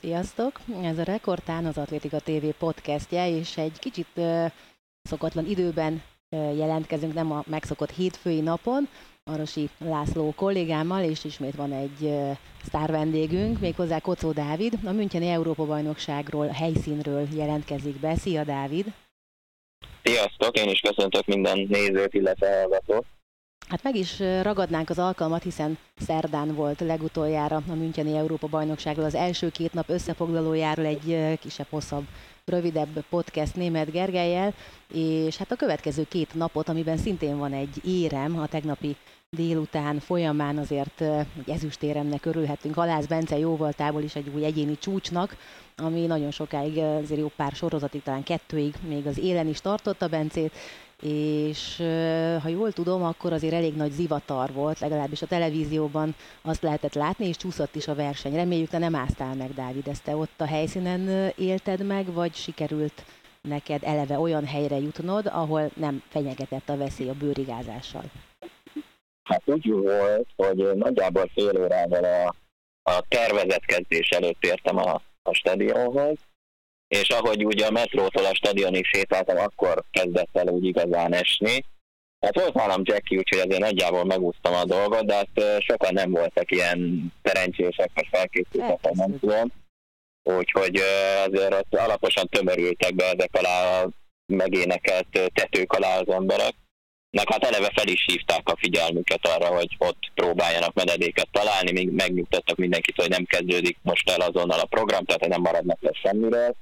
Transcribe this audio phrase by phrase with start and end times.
[0.00, 0.60] Sziasztok!
[0.82, 4.46] Ez a Rekordtán az Atlétika TV podcastje, és egy kicsit uh,
[5.02, 6.02] szokatlan időben
[6.36, 8.88] uh, jelentkezünk, nem a megszokott hétfői napon,
[9.24, 15.28] Arosi László kollégámmal, és ismét van egy uh, sztár vendégünk, méghozzá Kocó Dávid, a Müncheni
[15.28, 18.14] Európa-bajnokságról, a helyszínről jelentkezik be.
[18.14, 18.92] Szia Dávid!
[20.02, 20.58] Sziasztok!
[20.58, 23.04] Én is köszöntök minden nézőt, illetve hallgatót.
[23.70, 29.50] Hát meg is ragadnánk az alkalmat, hiszen szerdán volt legutoljára a Müncheni Európa-bajnokságról az első
[29.50, 32.04] két nap összefoglalójáról egy kisebb, hosszabb,
[32.44, 34.54] rövidebb podcast német Gergelyel,
[34.92, 38.96] és hát a következő két napot, amiben szintén van egy érem, a tegnapi
[39.30, 42.74] délután folyamán azért egy ezüstéremnek örülhetünk.
[42.74, 45.36] Halász Bence jóvoltából is egy új egyéni csúcsnak,
[45.76, 50.52] ami nagyon sokáig, azért jó pár sorozatig, talán kettőig még az élen is tartotta Bencét,
[51.02, 51.76] és
[52.42, 57.26] ha jól tudom, akkor azért elég nagy zivatar volt, legalábbis a televízióban azt lehetett látni,
[57.26, 58.34] és csúszott is a verseny.
[58.34, 63.04] Reméljük, te nem áztál meg, Dávid, ezt te ott a helyszínen élted meg, vagy sikerült
[63.40, 68.04] neked eleve olyan helyre jutnod, ahol nem fenyegetett a veszély a bőrigázással?
[69.22, 72.34] Hát úgy volt, hogy nagyjából fél órával a,
[72.82, 76.18] a tervezett kezdés előtt értem a, a stadionhoz,
[76.90, 81.64] és ahogy ugye a metrótól a stadionig sétáltam, akkor kezdett el úgy igazán esni.
[82.20, 86.50] Hát volt nálam Jackie, úgyhogy azért nagyjából megúsztam a dolgot, de hát sokan nem voltak
[86.50, 89.52] ilyen szerencsések, vagy felkészültek, nem tudom.
[90.22, 90.80] Úgyhogy
[91.26, 93.88] azért ott alaposan tömörültek be ezek alá a
[94.26, 96.54] megénekelt tetők alá az emberek.
[97.10, 101.90] Meg hát eleve fel is hívták a figyelmüket arra, hogy ott próbáljanak mededéket találni, még
[101.90, 106.56] megnyugtattak mindenkit, hogy nem kezdődik most el azonnal a program, tehát nem maradnak le semmiről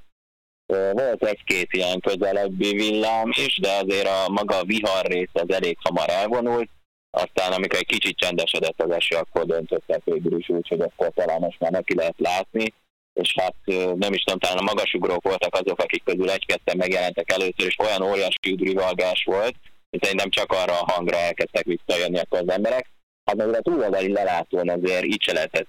[0.91, 5.77] volt egy-két ilyen közelebbi villám is, de azért a maga a vihar rész az elég
[5.81, 6.69] hamar elvonult.
[7.11, 11.39] Aztán, amikor egy kicsit csendesedett az eső, akkor döntöttek végül is úgy, hogy akkor talán
[11.39, 12.73] most már neki lehet látni.
[13.13, 13.55] És hát
[13.95, 18.01] nem is tudom, talán a magasugrók voltak azok, akik közül egy-ketten megjelentek először, és olyan
[18.01, 19.55] óriási üdrivalgás volt,
[19.89, 22.87] hogy szerintem csak arra a hangra elkezdtek visszajönni akkor az emberek.
[23.25, 25.67] Hát meg a túloldali lelátón azért így se lehetett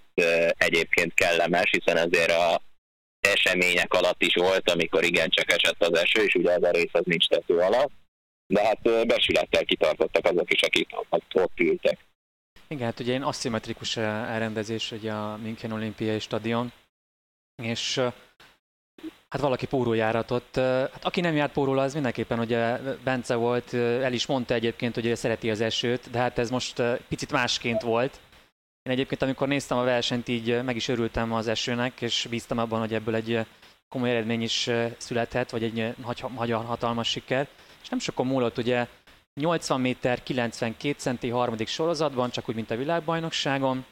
[0.58, 2.62] egyébként kellemes, hiszen azért a
[3.20, 7.04] események alatt is volt, amikor igencsak esett az eső, és ugye az a rész az
[7.04, 7.90] nincs tető alatt,
[8.46, 10.88] de hát besülettel kitartottak azok is, akik
[11.32, 11.98] ott ültek.
[12.68, 16.72] Igen, hát ugye én aszimmetrikus elrendezés ugye a München olimpiai stadion,
[17.62, 17.96] és
[19.28, 24.26] hát valaki pórójáratot, hát aki nem járt póról, az mindenképpen ugye Bence volt, el is
[24.26, 28.20] mondta egyébként, hogy szereti az esőt, de hát ez most picit másként volt,
[28.90, 32.80] én egyébként, amikor néztem a versenyt, így meg is örültem az esőnek, és bíztam abban,
[32.80, 33.46] hogy ebből egy
[33.88, 35.94] komoly eredmény is születhet, vagy egy
[36.28, 37.48] magyar hatalmas siker.
[37.82, 38.86] És nem sokan múlott, ugye
[39.34, 43.84] 80 méter, 92 centi harmadik sorozatban, csak úgy, mint a világbajnokságon,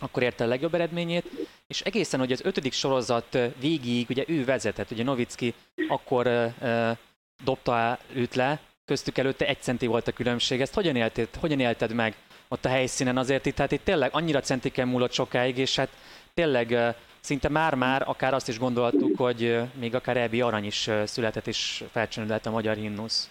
[0.00, 1.30] akkor érte a legjobb eredményét,
[1.66, 5.54] és egészen, hogy az ötödik sorozat végig, ugye ő vezetett, ugye Novicki
[5.88, 6.96] akkor uh,
[7.44, 10.60] dobta őt le, köztük előtte egy centi volt a különbség.
[10.60, 12.16] Ezt hogyan élted, hogyan élted meg?
[12.48, 15.88] Ott a helyszínen azért itt, hát itt tényleg annyira centiken múlott sokáig, és hát
[16.34, 21.84] tényleg szinte már-már akár azt is gondoltuk, hogy még akár Ebi Arany is született, és
[21.90, 23.30] felcsendült a magyar himnusz.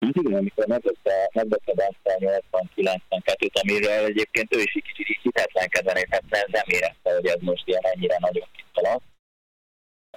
[0.00, 2.42] Hát igen, amikor megdötte, megdötte Bence
[2.76, 7.40] 80-92-t, amiről egyébként ő is egy kicsit hitetlenkedve, és hát nem, nem érezte, hogy ez
[7.40, 9.02] most ilyen ennyire nagyon kitalatt.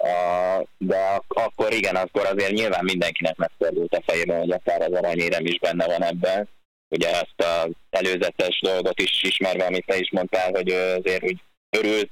[0.02, 5.46] Uh, de akkor igen, akkor azért nyilván mindenkinek megfordult a fejében, hogy akár az aranyérem
[5.46, 6.50] is benne van ebben
[6.92, 12.12] ugye ezt az előzetes dolgot is ismerve, amit te is mondtál, hogy azért úgy örült,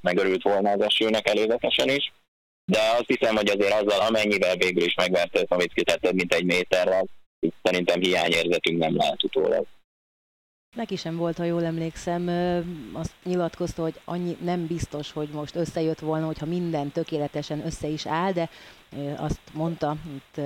[0.00, 2.12] meg örült volna az esőnek előzetesen is,
[2.64, 7.06] de azt hiszem, hogy azért azzal, amennyivel végül is megverte amit kitetted, mint egy méterrel,
[7.62, 9.66] szerintem hiányérzetünk nem lehet utólag.
[10.76, 12.28] Neki sem volt, ha jól emlékszem,
[12.92, 18.06] azt nyilatkozta, hogy annyi nem biztos, hogy most összejött volna, hogyha minden tökéletesen össze is
[18.06, 18.50] áll, de
[19.16, 20.40] azt mondta itt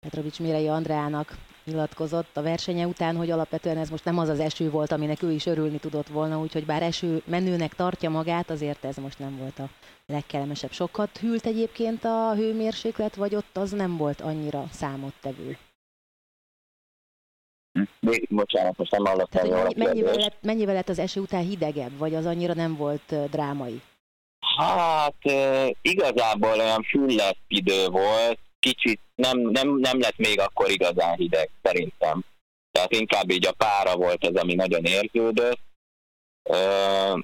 [0.00, 1.36] Petrovics Mérei Andrának
[1.68, 5.32] nyilatkozott a versenye után, hogy alapvetően ez most nem az az eső volt, aminek ő
[5.32, 9.58] is örülni tudott volna, úgyhogy bár eső menőnek tartja magát, azért ez most nem volt
[9.58, 9.68] a
[10.06, 10.72] legkellemesebb.
[10.72, 15.58] Sokat hűlt egyébként a hőmérséklet, vagy ott az nem volt annyira számottevő?
[18.00, 22.14] Még, bocsánat, most nem hallottam mennyi, mennyivel, lett, mennyivel lett az eső után hidegebb, vagy
[22.14, 23.82] az annyira nem volt drámai?
[24.56, 25.24] Hát
[25.82, 32.24] igazából olyan füllett idő volt, kicsit nem, nem, nem lett még akkor igazán hideg szerintem.
[32.70, 35.58] Tehát inkább így a pára volt az, ami nagyon érződött.
[36.42, 37.18] Ö,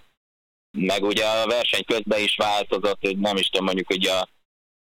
[0.71, 4.29] meg ugye a verseny közben is változott, hogy nem is tudom, mondjuk ugye a,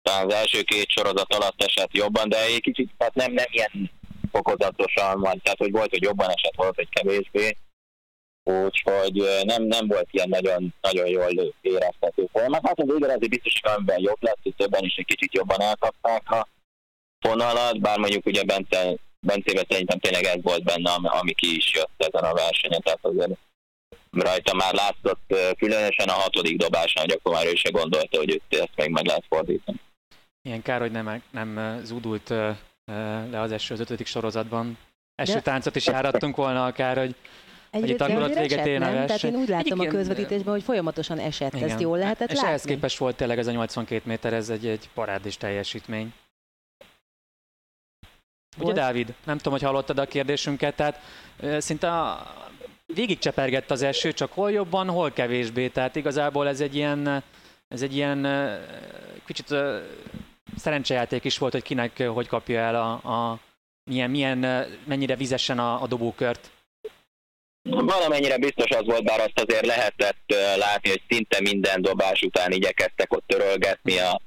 [0.02, 3.90] az első két sorozat alatt esett jobban, de egy kicsit tehát nem, nem ilyen
[4.30, 7.56] fokozatosan van, tehát hogy volt, hogy jobban esett, volt, hogy kevésbé.
[8.44, 12.60] Úgyhogy nem, nem volt ilyen nagyon, nagyon jól érezhető forma.
[12.62, 15.60] Hát az végre azért biztos, hogy amiben jobb lesz, hogy többen is egy kicsit jobban
[15.60, 16.48] elkapták a
[17.20, 18.94] fonalat, bár mondjuk ugye Bence,
[19.26, 23.38] Bencébe szerintem tényleg ez volt benne, ami ki is jött ezen a versenyen, tehát azért
[24.10, 28.60] rajta már látszott különösen a hatodik dobáson, hogy akkor már ő se gondolta, hogy őt
[28.60, 29.80] ezt meg meg lehet fordítani.
[30.42, 32.28] Ilyen kár, hogy nem, nem zúdult
[33.30, 34.78] le az első az ötödik sorozatban.
[35.14, 37.14] Első táncot is járattunk volna akár, hogy
[37.72, 41.54] egy itt akkor véget érne a Tehát én úgy látom a közvetítésben, hogy folyamatosan esett.
[41.54, 41.68] Igen.
[41.68, 42.48] Ezt jól lehetett És látni?
[42.48, 46.12] ehhez képest volt tényleg ez a 82 méter, ez egy, egy parádés teljesítmény.
[48.56, 48.72] Volt.
[48.72, 51.00] Ugye Dávid, nem tudom, hogy hallottad a kérdésünket, tehát
[51.58, 52.32] szinte a,
[52.86, 55.68] végig csepergett az eső, csak hol jobban, hol kevésbé.
[55.68, 57.22] Tehát igazából ez egy ilyen,
[57.68, 58.26] ez egy ilyen
[59.24, 59.54] kicsit
[60.56, 63.38] szerencsejáték is volt, hogy kinek hogy kapja el a, a
[63.90, 66.50] milyen, milyen, mennyire vizesen a, a dobókört.
[67.70, 73.12] Valamennyire biztos az volt, bár azt azért lehetett látni, hogy szinte minden dobás után igyekeztek
[73.12, 74.20] ott törölgetni a,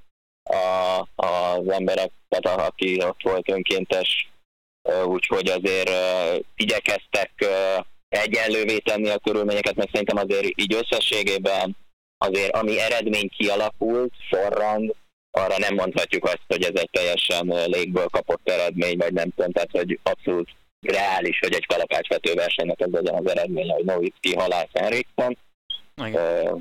[0.44, 4.30] a, az emberek, tehát aki ott volt önkéntes,
[5.06, 5.92] úgyhogy azért
[6.56, 7.32] igyekeztek
[8.10, 11.78] egyenlővé tenni a körülményeket, mert szerintem azért így összességében
[12.18, 14.96] azért ami eredmény kialakult, sorrang,
[15.32, 19.72] arra nem mondhatjuk azt, hogy ez egy teljesen légből kapott eredmény, vagy nem tudom, tehát
[19.72, 20.50] hogy abszolút
[20.88, 25.38] reális, hogy egy kalapácsvető versenynek ez legyen az eredménye, hogy Novicki halász Henriksson.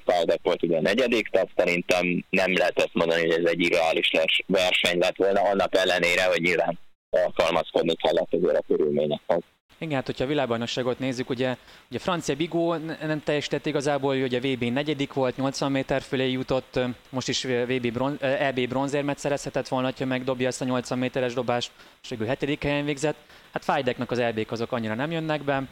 [0.04, 4.10] Fájdek volt ugye a negyedik, tehát szerintem nem lehet azt mondani, hogy ez egy irreális
[4.46, 6.78] verseny lett volna, annak ellenére, hogy nyilván
[7.10, 9.42] alkalmazkodni kellett azért a körülményekhez.
[9.78, 11.56] Igen, hát hogyha a világbajnokságot nézzük, ugye,
[11.90, 16.80] ugye francia Bigó nem teljesített igazából, hogy a VB negyedik volt, 80 méter fölé jutott,
[17.10, 21.70] most is VB bronz, EB bronzérmet szerezhetett volna, ha megdobja ezt a 80 méteres dobást,
[22.02, 23.16] és végül hetedik helyen végzett.
[23.54, 25.62] Hát Fájdeknak az EB-k azok annyira nem jönnek be.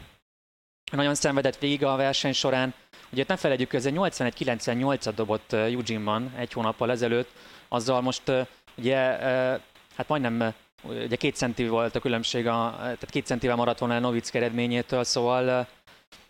[0.91, 2.73] Nagyon szenvedett végig a verseny során.
[3.11, 7.29] Ugye nem felejtjük, hogy ez egy 81-98-at dobott Eugene-ban egy hónappal ezelőtt,
[7.67, 8.31] azzal most
[8.75, 8.95] ugye
[9.95, 10.53] hát majdnem
[10.83, 15.03] ugye két centi volt a különbség, a, tehát két centivel maradt volna a Novicki eredményétől,
[15.03, 15.67] szóval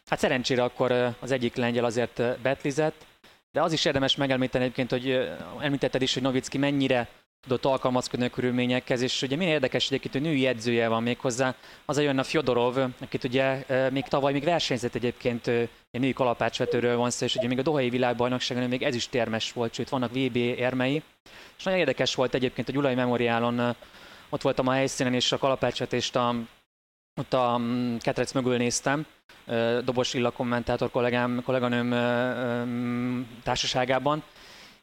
[0.10, 3.06] hát szerencsére akkor az egyik lengyel azért betlizett,
[3.52, 7.08] de az is érdemes megemlíteni egyébként, hogy említetted is, hogy Novicki mennyire
[7.44, 11.56] tudott alkalmazkodni a körülményekhez, és ugye milyen érdekes egyébként, hogy női edzője van még hozzá,
[11.86, 15.70] az jön a Fyodorov, akit ugye még tavaly még versenyzett egyébként egy
[16.00, 19.74] női kalapácsvetőről van szó, és ugye még a Dohai világbajnokságon még ez is termes volt,
[19.74, 21.04] sőt vannak VB érmei,
[21.58, 23.76] és nagyon érdekes volt egyébként a Gyulai Memoriálon
[24.30, 26.36] ott voltam a helyszínen, és a kalapácsvetést a,
[27.20, 29.06] ott a mm, ketrec mögül néztem,
[29.84, 31.90] Dobos Illa kommentátor kollégám, kolléganőm
[33.44, 34.24] társaságában,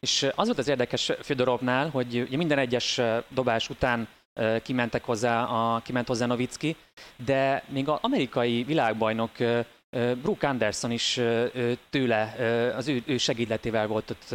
[0.00, 4.08] és az volt az érdekes Fyodorovnál, hogy minden egyes dobás után
[4.62, 6.76] kimentek hozzá, a, kiment hozzá Novicki,
[7.24, 9.30] de még az amerikai világbajnok
[10.22, 11.20] Brooke Anderson is
[11.90, 12.34] tőle,
[12.76, 14.34] az ő, ő segítletével volt ott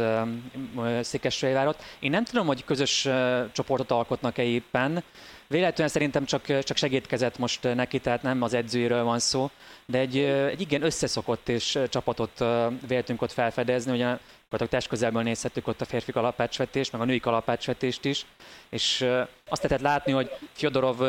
[1.04, 1.82] Székesfehérvárot.
[1.98, 3.08] Én nem tudom, hogy közös
[3.52, 5.02] csoportot alkotnak-e éppen,
[5.48, 9.50] Véletlenül szerintem csak, csak segítkezett most neki, tehát nem az edzőjéről van szó,
[9.86, 12.44] de egy, egy igen összeszokott és csapatot
[12.86, 14.06] véltünk ott felfedezni, ugye
[14.50, 18.26] a testközelből nézhettük ott a férfi kalapácsvetést, meg a női kalapácsvetést is,
[18.68, 19.06] és
[19.48, 21.02] azt lehetett látni, hogy Fyodorov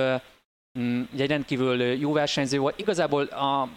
[1.18, 2.80] egy rendkívül jó versenyző volt.
[2.80, 3.70] Igazából a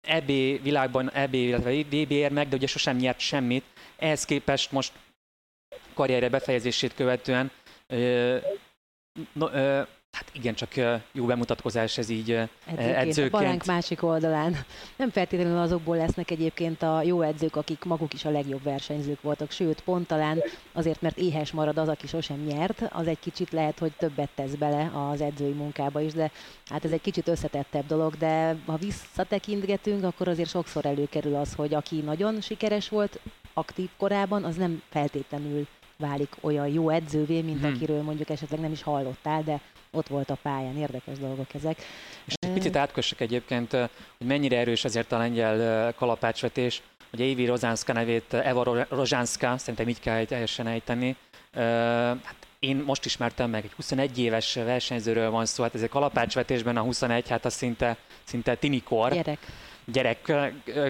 [0.00, 0.26] EB
[0.62, 3.64] világban, EB, illetve VB meg, de ugye sosem nyert semmit.
[3.96, 4.92] Ehhez képest most
[5.94, 7.50] karrierje befejezését követően
[10.14, 10.70] Hát igen, csak
[11.12, 12.96] jó bemutatkozás ez így edzőként.
[12.96, 13.34] edzőként.
[13.34, 14.56] A balánk másik oldalán.
[14.96, 19.50] Nem feltétlenül azokból lesznek egyébként a jó edzők, akik maguk is a legjobb versenyzők voltak,
[19.50, 20.42] sőt, pont talán
[20.72, 24.54] azért, mert éhes marad az, aki sosem nyert, az egy kicsit lehet, hogy többet tesz
[24.54, 26.30] bele az edzői munkába is, de
[26.68, 31.74] hát ez egy kicsit összetettebb dolog, de ha visszatekintgetünk, akkor azért sokszor előkerül az, hogy
[31.74, 33.20] aki nagyon sikeres volt
[33.54, 35.66] aktív korában, az nem feltétlenül
[35.96, 37.74] válik olyan jó edzővé, mint hmm.
[37.74, 39.60] akiről mondjuk esetleg nem is hallottál, de
[39.94, 41.78] ott volt a pályán, érdekes dolgok ezek.
[42.24, 43.70] És egy picit átkössek egyébként,
[44.18, 50.00] hogy mennyire erős ezért a lengyel kalapácsvetés, hogy Évi Rozánszka nevét, Eva Rozsánszka, szerintem így
[50.00, 51.16] kell teljesen ejteni.
[52.22, 56.76] Hát én most ismertem meg, egy 21 éves versenyzőről van szó, hát ez egy kalapácsvetésben
[56.76, 59.12] a 21, hát az szinte, szinte tinikor.
[59.12, 59.38] Gyerek.
[59.84, 60.32] Gyerek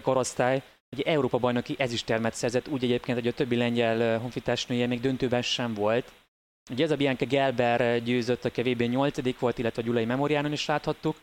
[0.03, 5.43] korosztály egy Európa bajnoki ezüstérmet szerzett, úgy egyébként, hogy a többi lengyel honfitársnője még döntőben
[5.43, 6.13] sem volt.
[6.71, 10.53] Ugye ez a Bianca Gelber győzött, aki a VB 8 volt, illetve a Gyulai Memoriánon
[10.53, 11.17] is láthattuk.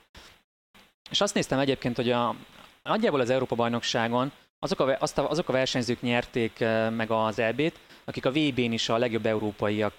[1.09, 2.35] És azt néztem egyébként, hogy a,
[2.83, 6.59] nagyjából az Európa-bajnokságon azok a, azt a, azok a versenyzők nyerték
[6.95, 9.93] meg az EB-t, akik a VB-n is a legjobb európaiak,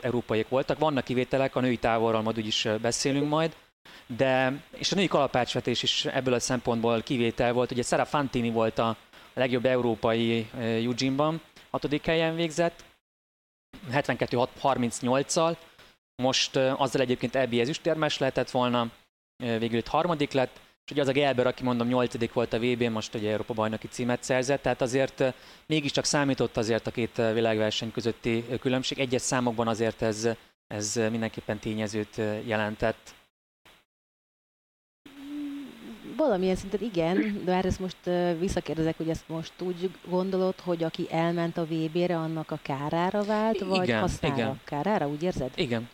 [0.00, 0.78] európaiak voltak.
[0.78, 3.56] Vannak kivételek, a női távolról majd úgyis beszélünk majd,
[4.06, 7.70] De, és a női kalapácsvetés is ebből a szempontból kivétel volt.
[7.70, 8.96] Ugye Sarah Fantini volt a
[9.34, 12.84] legjobb európai Eugene-ban, hatodik helyen végzett,
[13.92, 15.56] 72-38-szal,
[16.22, 18.90] most azzal egyébként Ebi ezüstérmes lehetett volna,
[19.36, 22.82] végül itt harmadik lett, és ugye az a Gelber, aki mondom nyolcadik volt a vb
[22.82, 25.24] most ugye Európa bajnoki címet szerzett, tehát azért
[25.66, 28.98] mégiscsak számított azért a két világverseny közötti különbség.
[28.98, 30.28] Egyes számokban azért ez,
[30.66, 33.14] ez mindenképpen tényezőt jelentett.
[36.22, 37.96] Valamilyen szinten igen, de hát ezt most
[38.38, 43.58] visszakérdezek, hogy ezt most úgy gondolod, hogy aki elment a VB-re, annak a kárára vált,
[43.58, 44.60] vagy igen, hasznára igen.
[44.64, 45.52] kárára, úgy érzed?
[45.54, 45.88] Igen.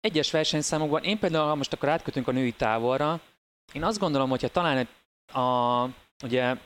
[0.00, 3.20] Egyes versenyszámokban, én például, ha most akkor átkötünk a női távolra,
[3.72, 4.88] én azt gondolom, hogyha talán
[5.32, 5.84] a,
[6.24, 6.56] ugye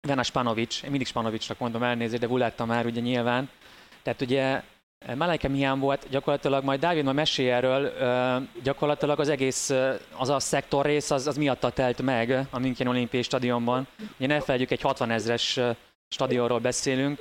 [0.00, 3.50] Vena Spanovic, én mindig Spanovicsnak mondom elnézést, de Vuletta már ugye nyilván,
[4.02, 4.62] tehát ugye
[5.06, 7.92] Malajka Mián volt, gyakorlatilag majd Dávid majd mesél erről,
[8.62, 9.70] gyakorlatilag az egész,
[10.16, 13.86] az a szektor rész, az, az miatta telt meg a München olimpiai stadionban.
[14.16, 15.60] Ugye ne felejtjük, egy 60 ezres
[16.08, 17.18] stadionról beszélünk,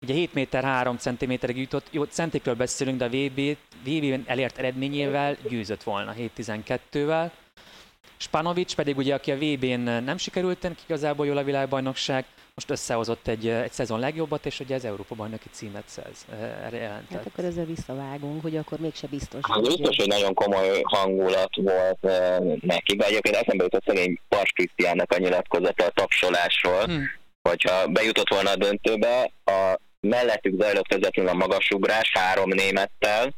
[0.00, 5.36] ugye 7 méter 3 centiméterig jutott, jó, centikről beszélünk, de a VB, VB-ben elért eredményével
[5.48, 7.30] győzött volna 7-12-vel.
[8.16, 12.24] Spanovic pedig ugye, aki a VB-n nem sikerült igazából jól a világbajnokság,
[12.56, 16.26] most összehozott egy, egy szezon legjobbat, és ugye az Európa bajnoki címet szerz,
[16.64, 17.16] erre jelentett.
[17.16, 19.40] Hát akkor ezzel visszavágunk, hogy akkor mégse biztos.
[19.48, 22.00] Hát biztos, hogy nagyon komoly hangulat volt
[22.60, 27.04] neki, de egyébként eszembe jutott szegény Pars Krisztiánnak a nyilatkozata a tapsolásról, hmm.
[27.42, 33.34] hogyha bejutott volna a döntőbe, a mellettük zajlott közvetlenül a magasugrás három némettel,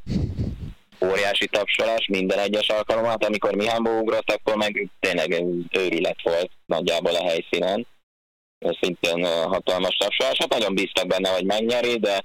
[1.05, 7.29] óriási tapsolás minden egyes alkalommal, amikor Mihánba ugrott, akkor meg tényleg őrület volt nagyjából a
[7.29, 7.87] helyszínen.
[8.81, 10.39] Szintén hatalmas tapsolás.
[10.39, 12.25] Hát nagyon bíztak benne, hogy megnyeri, de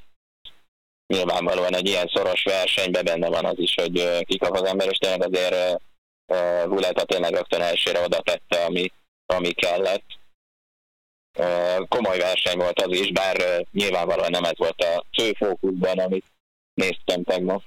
[1.13, 5.33] nyilvánvalóan egy ilyen szoros versenyben benne van az is, hogy kikap az ember, és tényleg
[5.33, 5.81] azért
[6.65, 8.91] Vuleta tényleg rögtön elsőre oda tette, ami,
[9.25, 10.05] ami kellett.
[11.87, 16.25] Komoly verseny volt az is, bár nyilvánvalóan nem ez volt a fő fókuszban, amit
[16.73, 17.63] néztem tegnap.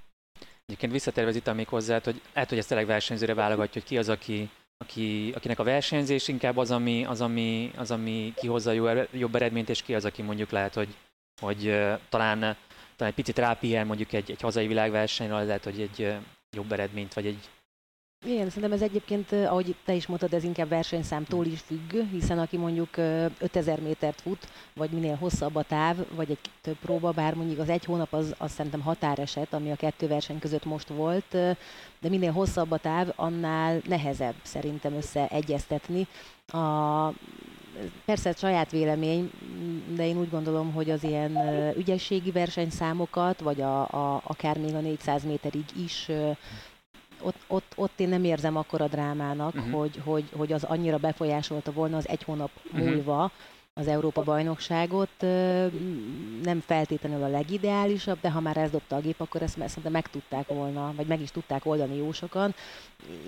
[0.66, 3.98] Egyébként visszatérve az itt még hozzá, hogy lehet, hogy ezt tényleg versenyzőre válogatja, hogy ki
[3.98, 4.50] az, aki,
[4.86, 9.68] aki, akinek a versenyzés inkább az, ami, az, ami, az, ami kihozza jó, jobb eredményt,
[9.68, 10.94] és ki az, aki mondjuk lehet, hogy,
[11.40, 11.62] hogy
[12.08, 12.38] talán,
[12.96, 16.14] talán egy picit rápihen mondjuk egy, egy hazai világversenyre, lehet, hogy egy
[16.56, 17.48] jobb eredményt, vagy egy
[18.26, 22.56] igen, szerintem ez egyébként, ahogy te is mondtad, ez inkább versenyszámtól is függ, hiszen aki
[22.56, 27.58] mondjuk 5000 métert fut, vagy minél hosszabb a táv, vagy egy több próba, bár mondjuk
[27.58, 31.30] az egy hónap az, az szerintem határeset, ami a kettő verseny között most volt,
[32.00, 36.06] de minél hosszabb a táv, annál nehezebb szerintem összeegyeztetni.
[36.52, 37.12] A,
[38.04, 39.30] persze saját vélemény,
[39.94, 41.38] de én úgy gondolom, hogy az ilyen
[41.76, 46.10] ügyességi versenyszámokat, vagy a, a, akár még a 400 méterig is
[47.20, 49.72] ott, ott, ott én nem érzem akkor a drámának, uh-huh.
[49.72, 52.88] hogy, hogy, hogy az annyira befolyásolta volna az egy hónap uh-huh.
[52.88, 53.30] múlva,
[53.78, 55.10] az Európa bajnokságot.
[56.42, 60.10] Nem feltétlenül a legideálisabb, de ha már ez dobta a gép, akkor ezt szerintem meg
[60.10, 62.54] tudták volna, vagy meg is tudták oldani jó sokan,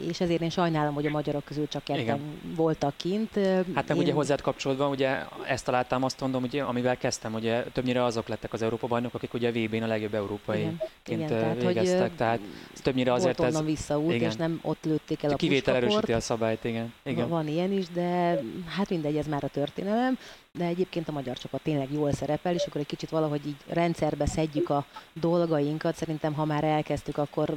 [0.09, 2.21] és ezért én sajnálom, hogy a magyarok közül csak ketten
[2.57, 3.35] voltak kint.
[3.75, 4.03] Hát nem én...
[4.03, 8.53] ugye hozzád kapcsolódva, ugye ezt találtam, azt mondom, ugye, amivel kezdtem, ugye többnyire azok lettek
[8.53, 12.13] az Európa bajnokok, akik ugye a VB-n a legjobb európai igen, igen, tehát, végeztek, hogy,
[12.13, 12.41] tehát
[12.75, 13.63] ez többnyire azért ez...
[13.63, 14.31] visszaút, igen.
[14.31, 16.93] és nem ott lőtték el a Kivétel erősíti a szabályt, igen.
[17.03, 17.29] igen.
[17.29, 18.41] Van ilyen is, de
[18.77, 20.19] hát mindegy, ez már a történelem
[20.53, 24.27] de egyébként a magyar csapat tényleg jól szerepel, és akkor egy kicsit valahogy így rendszerbe
[24.27, 25.97] szedjük a dolgainkat.
[25.97, 27.57] Szerintem, ha már elkezdtük, akkor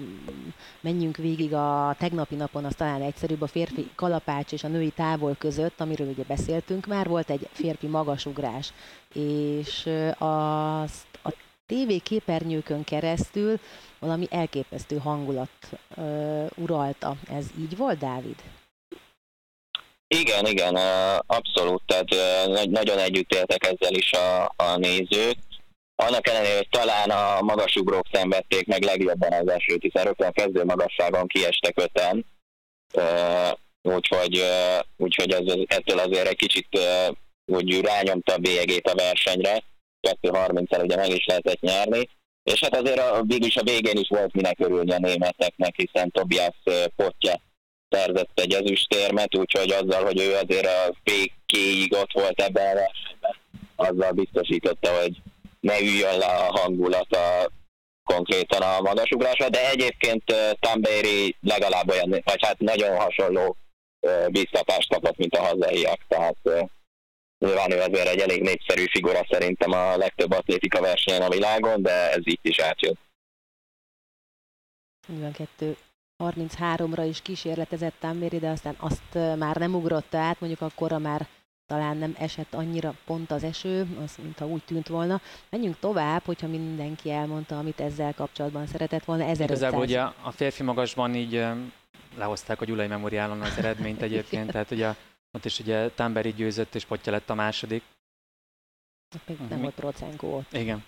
[0.82, 5.36] menjünk végig a tegnapi napon, az talán egyszerűbb a férfi kalapács és a női távol
[5.40, 8.74] között, amiről ugye beszéltünk már, volt egy férfi magasugrás,
[9.14, 11.34] és azt a
[11.66, 13.60] TV képernyőkön keresztül
[14.00, 15.50] valami elképesztő hangulat
[15.98, 17.16] uh, uralta.
[17.30, 18.36] Ez így volt, Dávid?
[20.16, 20.76] Igen, igen,
[21.26, 22.10] abszolút, tehát
[22.70, 25.36] nagyon együtt éltek ezzel is a, a nézők.
[25.96, 31.28] Annak ellenére, hogy talán a magasugrók szenvedték meg legjobban az esőt, hiszen rögtön kezdő magasságon
[31.28, 32.26] kiestek öten,
[33.82, 34.44] úgyhogy,
[34.98, 36.80] úgyhogy ez, ettől azért egy kicsit
[37.46, 39.64] úgy rányomta a bélyegét a versenyre,
[40.08, 42.10] 2.30-el ugye meg is lehetett nyerni,
[42.44, 46.56] és hát azért a, végülis a végén is volt minek örülni a németeknek, hiszen Tobias
[46.96, 47.42] Potja
[47.92, 53.36] szerzett egy ezüstérmet, úgyhogy azzal, hogy ő azért a fékéig ott volt ebben a versenyben,
[53.76, 55.22] azzal biztosította, hogy
[55.60, 57.52] ne üljön le a hangulat a
[58.04, 60.24] konkrétan a magasugrásra, de egyébként
[60.60, 63.56] Tambéri legalább olyan, vagy hát nagyon hasonló
[64.28, 66.38] biztatást kapott, mint a hazaiak, tehát
[67.40, 72.12] nyilván ő azért egy elég népszerű figura szerintem a legtöbb atlétika versenyen a világon, de
[72.12, 73.00] ez itt is átjött.
[75.08, 75.78] 42
[76.22, 81.28] 33-ra is kísérletezett Tambéri, de aztán azt már nem ugrotta át, mondjuk akkora már
[81.66, 85.22] talán nem esett annyira pont az eső, az mintha úgy tűnt volna.
[85.50, 89.24] Menjünk tovább, hogyha mindenki elmondta, amit ezzel kapcsolatban szeretett volna.
[89.24, 89.58] 1500.
[89.58, 91.46] Igazából ugye a férfi magasban így
[92.18, 94.96] lehozták a Gyulai Memoriálon az eredményt egyébként, tehát ugye
[95.32, 97.84] ott is ugye Tamberi győzött, és Potya lett a második.
[99.28, 99.62] Még nem uh-huh.
[99.62, 100.54] volt Procenko ott.
[100.54, 100.84] Igen.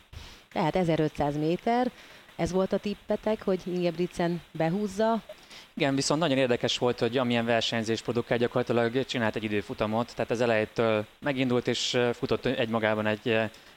[0.52, 1.92] Tehát 1500 méter,
[2.36, 5.22] ez volt a tippetek, hogy Ingebrigtsen behúzza.
[5.74, 10.42] Igen, viszont nagyon érdekes volt, hogy amilyen versenyzés produkál, gyakorlatilag csinált egy időfutamot, tehát az
[10.42, 13.30] elejétől megindult és futott egymagában egy,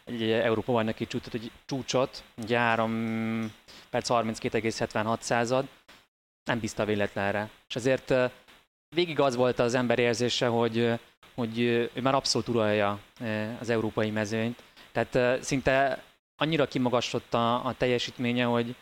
[0.05, 3.53] egy Európa bajnoki csúcsot, egy csúcsot, ugye 3
[3.91, 5.67] perc 32,76 század,
[6.45, 7.51] nem bízta véletlenre.
[7.69, 8.15] És azért
[8.95, 10.93] végig az volt az ember érzése, hogy,
[11.35, 12.99] hogy ő már abszolút uralja
[13.61, 14.63] az európai mezőnyt.
[14.93, 16.03] Tehát szinte
[16.37, 18.75] annyira kimagasott a, a teljesítménye, hogy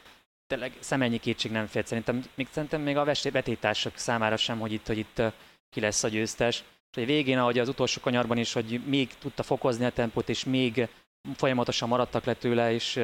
[0.46, 1.86] tényleg szemennyi kétség nem fért.
[1.86, 5.22] Szerintem még, szerintem még a vetétársak számára sem, hogy itt, hogy itt
[5.70, 6.64] ki lesz a győztes.
[6.96, 10.44] És a végén, ahogy az utolsó kanyarban is, hogy még tudta fokozni a tempót, és
[10.44, 10.88] még
[11.34, 13.00] folyamatosan maradtak le tőle, és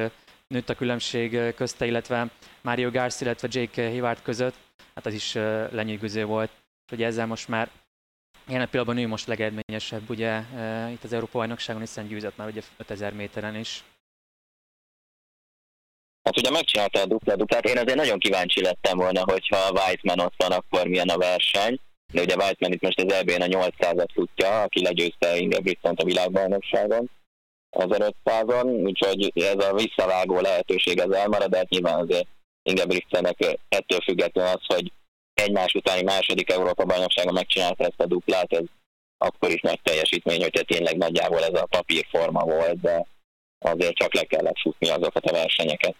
[0.47, 2.29] nőtt a különbség közte, illetve
[2.61, 4.55] Mario Garcia, illetve Jake Hivard között,
[4.95, 5.33] hát az is
[5.71, 6.51] lenyűgöző volt.
[6.89, 7.69] Hogy ezzel most már
[8.47, 10.43] Jelen pillanatban ő most legedményesebb ugye
[10.91, 13.83] itt az Európa bajnokságon, hiszen győzött már ugye 5000 méteren is.
[16.23, 20.33] Hát ugye megcsinálta a dupla duplát, én azért nagyon kíváncsi lettem volna, hogyha Weizmann ott
[20.37, 21.79] van, akkor milyen a verseny.
[22.13, 27.09] De ugye Weizmann itt most az EB-n a 800-at futja, aki legyőzte Ingebrigtsen a világbajnokságon
[27.77, 32.27] 1500-on, úgyhogy ez a visszavágó lehetőség az elmarad, de hát nyilván azért
[32.63, 34.91] Ingebrigtsennek ettől függetlenül az, hogy
[35.33, 38.63] egymás utáni második Európa bajnokságon megcsinálta ezt a duplát, ez
[39.17, 43.05] akkor is nagy teljesítmény, hogyha tényleg nagyjából ez a papírforma volt, de
[43.59, 45.95] azért csak le kellett futni azokat a versenyeket.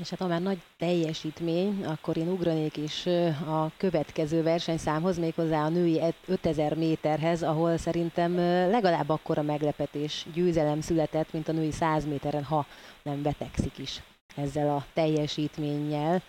[0.00, 3.06] És hát ha már nagy teljesítmény, akkor én ugranék is
[3.46, 8.36] a következő versenyszámhoz, méghozzá a női 5000 méterhez, ahol szerintem
[8.70, 12.66] legalább akkora meglepetés, győzelem született, mint a női 100 méteren, ha
[13.02, 14.02] nem betegszik is
[14.36, 16.22] ezzel a teljesítménnyel.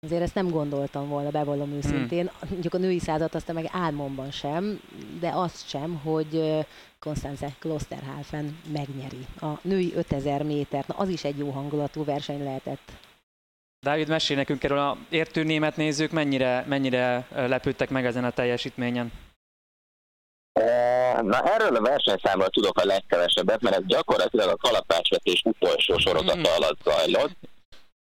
[0.00, 2.30] Azért ezt nem gondoltam volna, bevallom őszintén.
[2.38, 2.48] Hmm.
[2.50, 4.80] Mondjuk a női százat aztán meg álmomban sem,
[5.20, 6.64] de azt sem, hogy
[6.98, 10.86] Konstanze Klosterhalfen megnyeri a női 5000 métert.
[10.86, 12.92] Na az is egy jó hangulatú verseny lehetett.
[13.82, 19.12] Dávid, mesél nekünk erről a értő német nézők, mennyire, mennyire lepődtek meg ezen a teljesítményen?
[21.22, 26.54] Na erről a versenyszámról tudok a legkevesebbet, mert ez gyakorlatilag a kalapácsvetés utolsó sorozata mm.
[26.56, 27.36] alatt zajlott.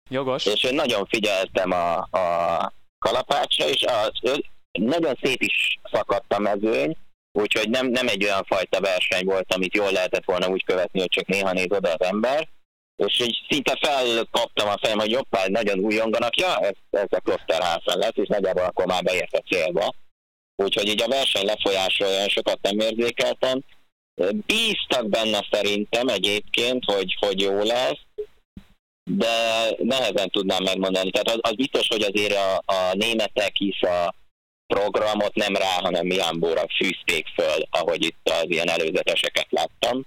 [0.09, 0.45] Jogos.
[0.45, 6.97] És én nagyon figyeltem a, a kalapácsra, és az, nagyon szét is szakadt a mezőny,
[7.31, 11.09] úgyhogy nem, nem egy olyan fajta verseny volt, amit jól lehetett volna úgy követni, hogy
[11.09, 12.47] csak néha néz oda az ember.
[12.95, 17.97] És így szinte felkaptam a fejem, hogy jobbá, nagyon újonganak, ja, ez, ez a Klosterháfen
[17.97, 19.93] lesz, és nagyjából akkor már beért a célba.
[20.55, 23.63] Úgyhogy így a verseny lefolyásról olyan sokat nem érzékeltem.
[24.45, 27.99] Bíztak benne szerintem egyébként, hogy, hogy jó lesz,
[29.11, 31.11] de nehezen tudnám megmondani.
[31.11, 34.15] Tehát az, az biztos, hogy azért a, a németek is a
[34.67, 40.05] programot nem rá, hanem Miánbóra fűzték föl, ahogy itt az ilyen előzeteseket láttam.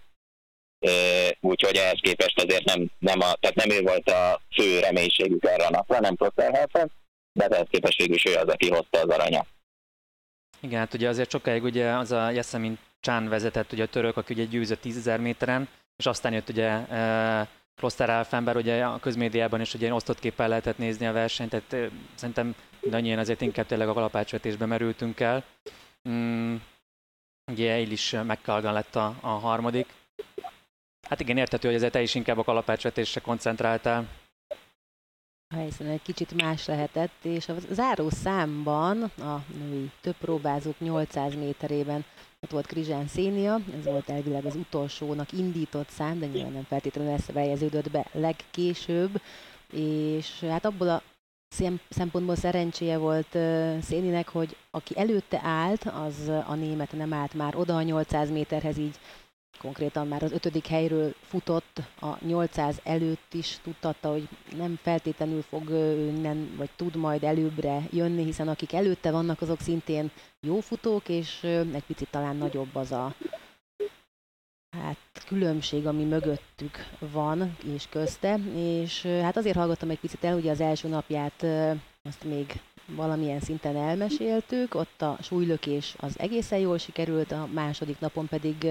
[1.40, 5.66] Úgyhogy ehhez képest azért nem, nem, a, tehát nem ő volt a fő reménységük erre
[5.66, 6.90] a napra, nem Prosserhelfen,
[7.32, 9.46] de ehhez képest végül is ő az, aki hozta az aranyat.
[10.60, 14.32] Igen, hát ugye azért sokáig ugye az a Jessemin Csán vezetett, ugye a török, aki
[14.32, 19.74] ugye győzött 10.000 méteren, és aztán jött ugye e, Kloster Alfenber, ugye a közmédiában is
[19.74, 22.54] ugye osztott képpel lehetett nézni a versenyt, tehát e, szerintem
[22.90, 25.44] annyian azért inkább tényleg a kalapácsvetésbe merültünk el.
[26.08, 26.56] Mm,
[27.50, 29.86] ugye Eil is McCalgan lett a, a harmadik.
[31.08, 34.08] Hát igen, értető, hogy ezért te is inkább a kalapácsvetésre koncentráltál.
[35.54, 41.34] A helyszín egy kicsit más lehetett, és a záró számban a női több próbázók 800
[41.34, 42.04] méterében
[42.40, 47.12] ott volt Krizsán Szénia, ez volt elvileg az utolsónak indított szám, de nyilván nem feltétlenül
[47.12, 49.20] ezt fejeződött be legkésőbb,
[49.72, 51.02] és hát abból a
[51.88, 53.38] szempontból szerencséje volt
[53.82, 58.78] Széninek, hogy aki előtte állt, az a német nem állt már oda a 800 méterhez,
[58.78, 58.98] így
[59.58, 65.68] konkrétan már az ötödik helyről futott, a 800 előtt is tudtatta, hogy nem feltétlenül fog
[66.08, 71.42] innen, vagy tud majd előbbre jönni, hiszen akik előtte vannak, azok szintén jó futók, és
[71.72, 73.14] egy picit talán nagyobb az a
[74.70, 80.50] hát, különbség, ami mögöttük van és közte, és hát azért hallgattam egy picit el, ugye
[80.50, 81.42] az első napját
[82.02, 82.60] azt még
[82.96, 88.66] valamilyen szinten elmeséltük, ott a súlylökés az egészen jól sikerült, a második napon pedig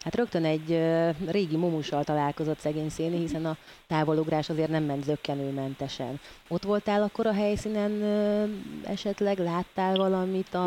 [0.00, 0.80] hát rögtön egy
[1.26, 3.56] régi mumussal találkozott szegény széni, hiszen a
[3.86, 6.20] távolugrás azért nem ment zöggenőmentesen.
[6.48, 8.02] Ott voltál akkor a helyszínen
[8.84, 10.54] esetleg, láttál valamit?
[10.54, 10.66] A,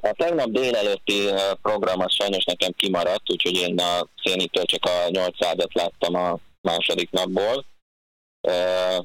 [0.00, 1.18] a tegnap délelőtti
[1.62, 7.10] program az sajnos nekem kimaradt, úgyhogy én a szénitől csak a 800 láttam a második
[7.10, 7.64] napból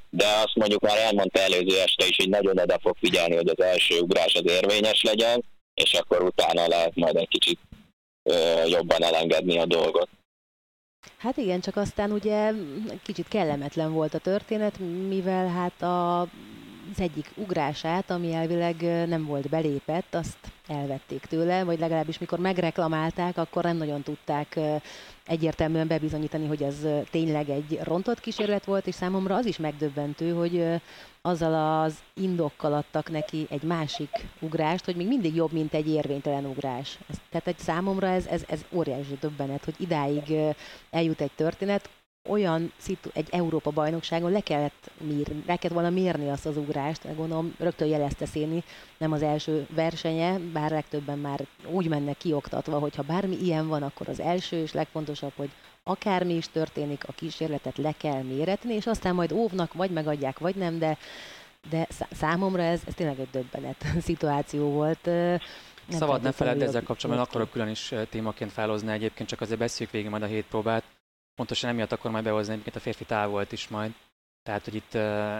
[0.09, 3.63] de azt mondjuk már elmondta előző este is, hogy nagyon oda fog figyelni, hogy az
[3.63, 7.59] első ugrás az érvényes legyen, és akkor utána lehet majd egy kicsit
[8.65, 10.09] jobban elengedni a dolgot.
[11.17, 12.51] Hát igen, csak aztán ugye
[13.03, 18.75] kicsit kellemetlen volt a történet, mivel hát a, az egyik ugrását, ami elvileg
[19.07, 20.37] nem volt belépett, azt
[20.69, 24.59] elvették tőle, vagy legalábbis mikor megreklamálták, akkor nem nagyon tudták
[25.25, 30.81] egyértelműen bebizonyítani, hogy ez tényleg egy rontott kísérlet volt, és számomra az is megdöbbentő, hogy
[31.21, 36.45] azzal az indokkal adtak neki egy másik ugrást, hogy még mindig jobb, mint egy érvénytelen
[36.45, 36.97] ugrás.
[37.29, 40.33] Tehát egy számomra ez, ez, ez óriási döbbenet, hogy idáig
[40.91, 41.89] eljut egy történet,
[42.27, 47.15] olyan szitu- egy Európa bajnokságon le kellett, mérni, le kellett volna mérni azt az ugrást,
[47.15, 48.63] gondolom rögtön jelezte Széni,
[48.97, 53.83] nem az első versenye, bár legtöbben már úgy mennek kioktatva, hogy ha bármi ilyen van,
[53.83, 55.49] akkor az első és legfontosabb, hogy
[55.83, 60.55] akármi is történik, a kísérletet le kell méretni, és aztán majd óvnak, vagy megadják, vagy
[60.55, 60.97] nem, de,
[61.69, 65.05] de számomra ez, ez tényleg egy döbbenet szituáció volt.
[65.05, 69.93] Nem Szabad ne feledd ezzel kapcsolatban, akkor külön is témaként felhozni egyébként, csak azért beszéljük
[69.93, 70.83] végig majd a hét próbát
[71.39, 73.91] pontosan emiatt akkor majd behozni egyébként a férfi távolt is majd.
[74.43, 75.39] Tehát, hogy itt uh,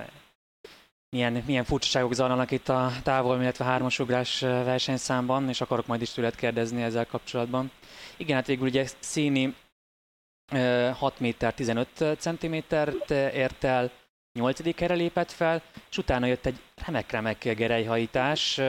[1.10, 6.36] milyen, milyen furcsaságok zajlanak itt a távol, illetve hármasugrás versenyszámban, és akarok majd is tőled
[6.36, 7.72] kérdezni ezzel kapcsolatban.
[8.18, 9.56] Igen, hát végül ugye Színi
[10.52, 13.92] uh, 6 méter 15 centimétert ért el,
[14.34, 14.78] 8.
[14.78, 18.62] helyre lépett fel, és utána jött egy remek-remek gerejhajítás,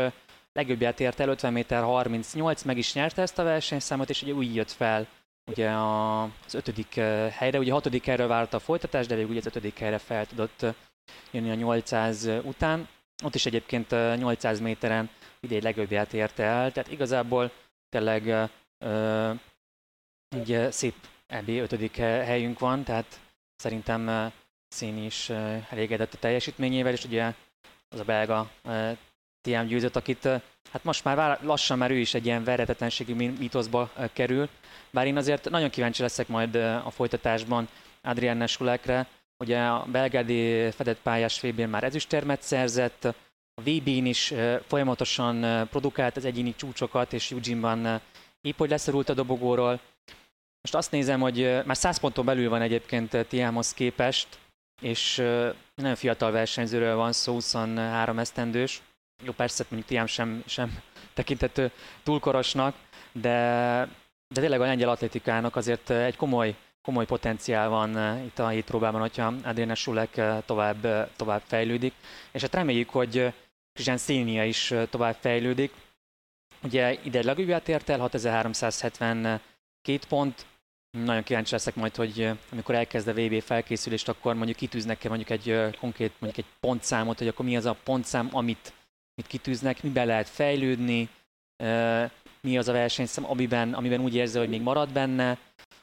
[0.53, 4.55] legjobbját ért el 50 méter 38, meg is nyerte ezt a versenyszámot, és ugye úgy
[4.55, 5.07] jött fel
[5.51, 9.39] ugye az ötödik eh, helyre, ugye a hatodik helyre várta a folytatás, de végül ugye
[9.39, 10.75] az ötödik helyre fel tudott eh,
[11.31, 12.89] jönni a 800 után.
[13.25, 15.11] Ott is egyébként 800 eh, méteren
[15.41, 17.51] idén legjobbját érte el, tehát igazából
[17.89, 18.49] tényleg
[18.85, 19.39] uh,
[20.29, 20.95] egy szép
[21.27, 23.21] EB ötödik helyünk van, tehát
[23.57, 24.33] szerintem
[24.69, 25.31] Szín is
[25.71, 27.35] elégedett a teljesítményével, és ugye
[27.89, 28.51] az a belga
[29.41, 30.25] TM győzött, akit
[30.73, 34.49] hát most már lassan már ő is egy ilyen verhetetlenségi mítoszba kerül,
[34.91, 37.69] bár én azért nagyon kíváncsi leszek majd a folytatásban
[38.03, 39.07] Adrienne Sulekre,
[39.39, 43.05] ugye a belgádi fedett pályás vb már ezüstérmet szerzett,
[43.55, 44.35] a VB-n is
[44.67, 48.01] folyamatosan produkált az egyéni csúcsokat, és Eugene-ban
[48.41, 49.81] épp hogy leszorult a dobogóról.
[50.61, 54.29] Most azt nézem, hogy már 100 ponton belül van egyébként Tiámhoz képest,
[54.83, 55.17] és
[55.75, 58.83] nagyon fiatal versenyzőről van szó, 23 esztendős.
[59.23, 60.83] Jó, persze mondjuk Tiám sem, sem
[61.15, 61.71] tekintető
[62.03, 62.75] túlkorosnak,
[63.13, 63.89] de
[64.35, 69.01] de tényleg a lengyel atlétikának azért egy komoly, komoly potenciál van itt a hét próbában,
[69.01, 71.93] hogyha Adriana Sulek tovább, tovább fejlődik.
[72.33, 73.33] És hát reméljük, hogy
[73.73, 75.73] Krizsán Szénia is tovább fejlődik.
[76.63, 79.41] Ugye ide egy legjobbját ért el, 6372
[80.09, 80.47] pont.
[80.91, 85.77] Nagyon kíváncsi leszek majd, hogy amikor elkezd a VB felkészülést, akkor mondjuk kitűznek-e mondjuk egy
[85.79, 88.73] konkrét mondjuk egy pontszámot, hogy akkor mi az a pontszám, amit,
[89.15, 91.09] amit kitűznek, miben lehet fejlődni,
[92.41, 95.39] mi az a versenyszám, amiben, amiben úgy érzi, hogy még marad benne.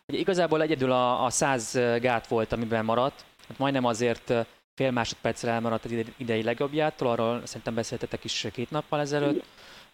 [0.07, 4.33] Ugye igazából egyedül a, a 100 gát volt, amiben maradt, hát majdnem azért
[4.73, 9.45] fél másodperccel elmaradt az idei legjobbjától, arról szerintem beszéltetek is két nappal ezelőtt,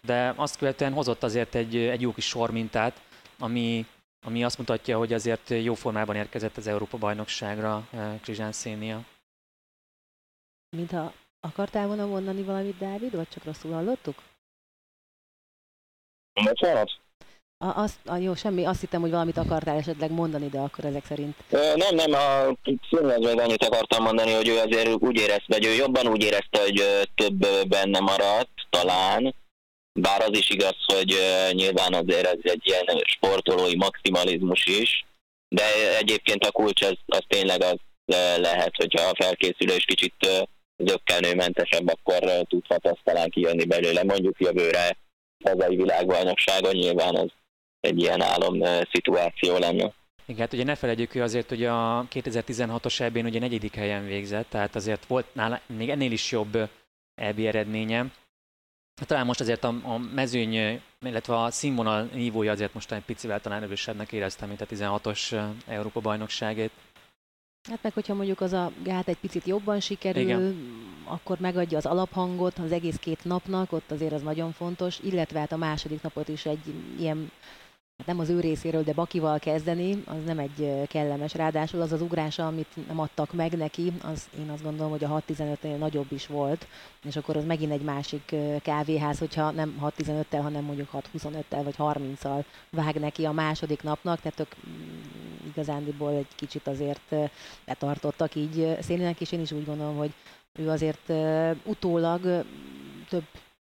[0.02, 3.00] de azt követően hozott azért egy, egy jó kis sormintát,
[3.38, 3.86] ami,
[4.26, 7.88] ami azt mutatja, hogy azért jó formában érkezett az Európa-bajnokságra
[8.22, 9.04] Krizsán Szénia.
[10.76, 14.22] Mintha akartál volna mondani valamit, Dávid, vagy csak rosszul hallottuk?
[16.42, 16.90] Bocsánat?
[17.58, 21.04] A, azt, a, jó, semmi, azt hittem, hogy valamit akartál esetleg mondani, de akkor ezek
[21.04, 21.36] szerint...
[21.50, 22.56] Nem, nem, a
[23.18, 26.82] még annyit akartam mondani, hogy ő azért úgy érezte, vagy ő jobban úgy érezte, hogy
[27.14, 29.34] több benne maradt, talán,
[30.00, 31.16] bár az is igaz, hogy
[31.50, 35.04] nyilván azért ez egy ilyen sportolói maximalizmus is,
[35.48, 35.64] de
[35.98, 37.76] egyébként a kulcs az, az tényleg az
[38.36, 44.96] lehet, hogyha a felkészülés kicsit zöggenőmentesebb, akkor tudhat azt talán kijönni belőle, mondjuk jövőre
[45.44, 47.30] hazai világbajnokságon nyilván az
[47.80, 49.92] egy ilyen álom szituáció lenne.
[50.26, 54.48] Igen, hát ugye ne felejtjük, hogy azért hogy a 2016-os eb ugye negyedik helyen végzett,
[54.48, 56.68] tehát azért volt nála még ennél is jobb
[57.14, 58.06] EB eredménye.
[59.00, 63.40] Hát talán most azért a, a mezőny, illetve a színvonal nívója azért most egy picivel
[63.40, 66.70] talán erősebbnek éreztem, mint a 16-os Európa bajnokságét.
[67.70, 71.86] Hát meg hogyha mondjuk az a gát egy picit jobban sikerül, Igen akkor megadja az
[71.86, 76.28] alaphangot az egész két napnak, ott azért az nagyon fontos, illetve hát a második napot
[76.28, 77.30] is egy ilyen
[77.98, 81.34] hát nem az ő részéről, de Bakival kezdeni, az nem egy kellemes.
[81.34, 85.22] Ráadásul az az ugrása, amit nem adtak meg neki, az én azt gondolom, hogy a
[85.28, 86.66] 6-15-nél nagyobb is volt,
[87.04, 92.44] és akkor az megint egy másik kávéház, hogyha nem 6-15-tel, hanem mondjuk 6-25-tel vagy 30-al
[92.70, 94.56] vág neki a második napnak, tehát tök
[95.54, 97.14] igazándiból egy kicsit azért
[97.64, 100.12] betartottak így szélének, és én is úgy gondolom, hogy
[100.58, 101.12] ő azért
[101.64, 102.44] utólag
[103.08, 103.24] több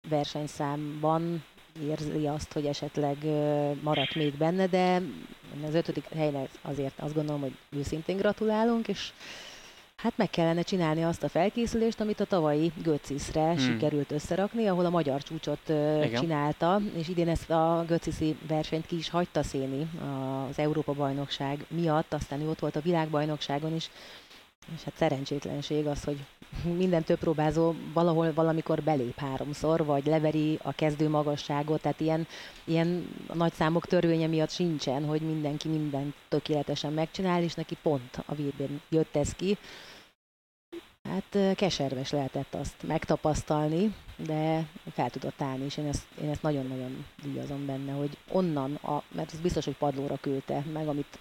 [0.09, 1.45] versenyszámban
[1.83, 3.17] érzi azt, hogy esetleg
[3.83, 5.03] maradt még benne, de
[5.67, 9.13] az ötödik helyen azért azt gondolom, hogy őszintén gratulálunk, és
[10.03, 13.59] Hát meg kellene csinálni azt a felkészülést, amit a tavalyi Göciszre hmm.
[13.59, 16.15] sikerült összerakni, ahol a magyar csúcsot Igen.
[16.15, 19.91] csinálta, és idén ezt a Göciszi versenyt ki is hagyta széni
[20.49, 23.91] az Európa-bajnokság miatt, aztán ő ott volt a világbajnokságon is,
[24.77, 26.19] és hát szerencsétlenség az, hogy
[26.77, 32.27] minden több próbázó valahol valamikor belép háromszor, vagy leveri a kezdő magasságot, tehát ilyen,
[32.65, 38.35] ilyen nagy számok törvénye miatt sincsen, hogy mindenki mindent tökéletesen megcsinál, és neki pont a
[38.35, 39.59] vb jött ez ki.
[41.09, 47.05] Hát keserves lehetett azt megtapasztalni, de fel tudott állni, és én ezt, én ezt nagyon-nagyon
[47.23, 51.19] díjazom benne, hogy onnan, a, mert az biztos, hogy padlóra küldte meg, amit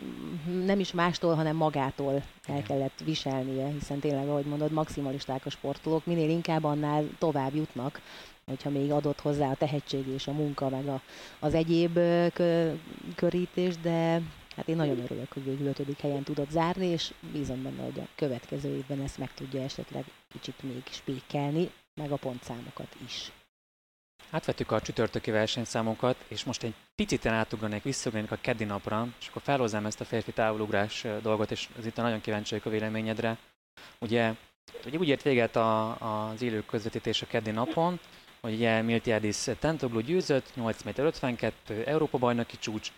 [0.65, 6.05] nem is mástól, hanem magától el kellett viselnie, hiszen tényleg, ahogy mondod, maximalisták a sportolók,
[6.05, 8.01] minél inkább annál tovább jutnak,
[8.45, 11.01] hogyha még adott hozzá a tehetség és a munka, meg a,
[11.39, 11.99] az egyéb
[13.15, 14.21] körítés, de
[14.59, 18.07] Hát én nagyon örülök, hogy végül ötödik helyen tudott zárni, és bízom benne, hogy a
[18.15, 23.31] következő évben ezt meg tudja esetleg kicsit még spékelni, meg a pontszámokat is.
[24.29, 29.41] Átvettük a csütörtöki versenyszámokat, és most egy picit átugranék, visszaugranék a keddi napra, és akkor
[29.41, 33.37] felhoznám ezt a férfi távolugrás dolgot, és ez itt nagyon kíváncsi vagyok a véleményedre.
[33.99, 34.33] Ugye,
[34.85, 37.99] ugye úgy ért véget a, az élő közvetítés a keddi napon,
[38.41, 42.91] hogy ugye Miltiadis Tentoglu győzött, 8 méter 52, Európa bajnoki csúcs.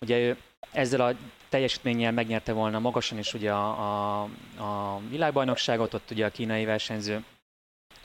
[0.00, 0.36] Ugye ő
[0.72, 1.16] ezzel a
[1.48, 4.28] teljesítménnyel megnyerte volna magasan is ugye a, a,
[4.58, 7.24] a világbajnokságot, ott ugye a kínai versenyző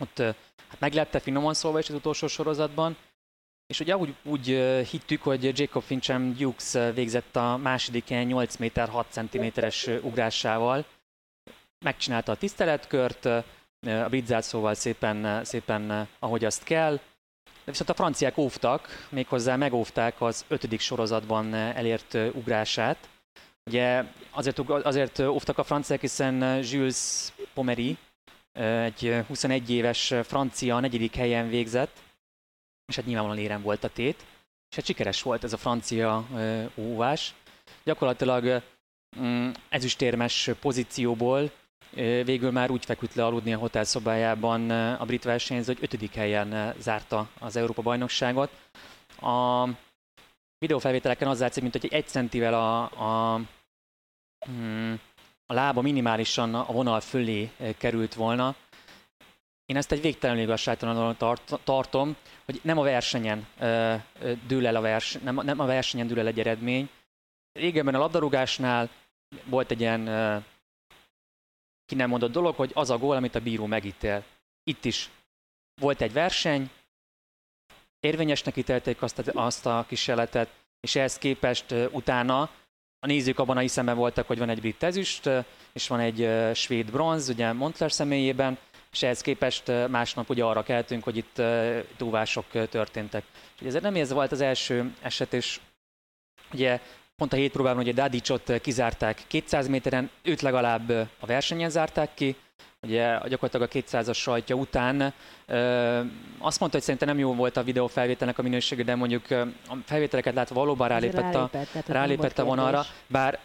[0.02, 0.18] ott
[0.68, 2.98] hát meglette finoman szólva is az utolsó sorozatban,
[3.68, 4.46] és ugye úgy, úgy
[4.90, 10.86] hittük, hogy Jacob Fincham Dukes végzett a második 8 méter 6 cm-es ugrásával,
[11.80, 13.30] megcsinálta a tiszteletkört,
[13.88, 17.00] a brit szóval szépen, szépen, ahogy azt kell,
[17.44, 23.10] de viszont a franciák óvtak, méghozzá megóvták az ötödik sorozatban elért ugrását.
[23.66, 27.98] Ugye azért, azért óvtak a franciák, hiszen Jules Pomeri,
[28.54, 32.00] egy 21 éves francia negyedik helyen végzett,
[32.86, 34.26] és hát nyilvánvalóan érem volt a tét,
[34.70, 36.28] és hát sikeres volt ez a francia
[36.76, 37.34] óvás.
[37.84, 38.64] Gyakorlatilag
[39.20, 41.52] mm, ezüstérmes pozícióból
[41.94, 47.30] végül már úgy feküdt le aludni a hotelszobájában a brit versenyző, hogy ötödik helyen zárta
[47.40, 48.52] az Európa-bajnokságot.
[49.22, 49.68] A
[50.58, 53.42] videófelvételeken az látszik, mint hogy egy centivel a, a,
[54.46, 55.00] hmm,
[55.46, 58.56] a lába minimálisan a vonal fölé került volna.
[59.66, 63.48] Én ezt egy végtelenül igazságtalanul tart, tartom, hogy nem a versenyen
[64.48, 66.90] dől el a vers, nem, nem a versenyen dől el egy eredmény.
[67.52, 68.90] Régebben a labdarúgásnál
[69.46, 70.08] volt egy ilyen
[71.92, 74.24] ki nem mondott dolog, hogy az a gól, amit a bíró megítél.
[74.64, 75.10] Itt is
[75.82, 76.70] volt egy verseny,
[78.00, 80.50] érvényesnek ítélték azt a, azt a kísérletet,
[80.80, 82.42] és ehhez képest utána
[83.00, 85.30] a nézők abban a hiszemben voltak, hogy van egy brit ezüst,
[85.74, 88.58] és van egy svéd bronz, ugye Montler személyében,
[88.92, 91.42] és ehhez képest másnap ugye arra keltünk, hogy itt
[91.98, 93.24] túlvások történtek.
[93.60, 95.60] És ez nem ez volt az első eset, és
[96.54, 96.80] ugye
[97.22, 102.36] Pont a hét próbában ugye Dadicsot kizárták 200 méteren, őt legalább a versenyen zárták ki,
[102.82, 105.14] ugye gyakorlatilag a 200-as sajtja után
[105.46, 106.00] ö,
[106.38, 109.32] azt mondta, hogy szerintem nem jó volt a videó felvételnek a minősége, de mondjuk
[109.68, 111.50] a felvételeket látva valóban rálépett, a,
[111.88, 113.40] rálépett a vonalra, bár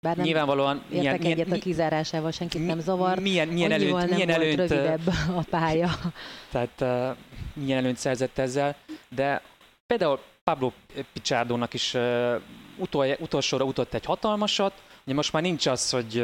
[0.00, 3.18] bár nem Nyilvánvalóan milyen, milyen, egyet a kizárásával, senkit nem zavar.
[3.18, 5.90] Milyen, milyen előnyt, nem milyen előnyt, rövidebb a pálya.
[6.52, 7.16] Tehát uh,
[7.64, 8.76] milyen előnyt szerzett ezzel,
[9.08, 9.42] de
[9.86, 10.72] például Pablo
[11.12, 12.40] Picsardónak is uh,
[12.76, 14.72] utol, utolsóra utott egy hatalmasat,
[15.04, 16.18] ugye most már nincs az, hogy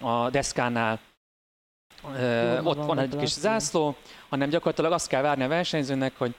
[0.00, 1.00] a deszkánál
[2.02, 3.96] Jó, ott van egy kis zászló,
[4.28, 6.34] hanem gyakorlatilag azt kell várni a versenyzőnek, hogy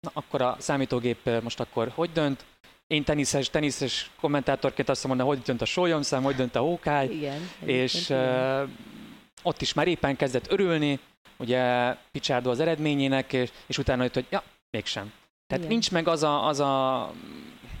[0.00, 2.44] na, akkor a számítógép most akkor hogy dönt,
[2.86, 7.50] én teniszes, teniszes kommentátorként azt mondom, hogy dönt a sólyomszám, hogy dönt a hókály, igen,
[7.64, 8.68] és uh,
[9.42, 10.98] ott is már éppen kezdett örülni,
[11.36, 15.12] ugye Picsárdó az eredményének, és, és utána jött, hogy ja, mégsem.
[15.46, 15.68] Tehát igen.
[15.68, 17.12] nincs meg az a, az a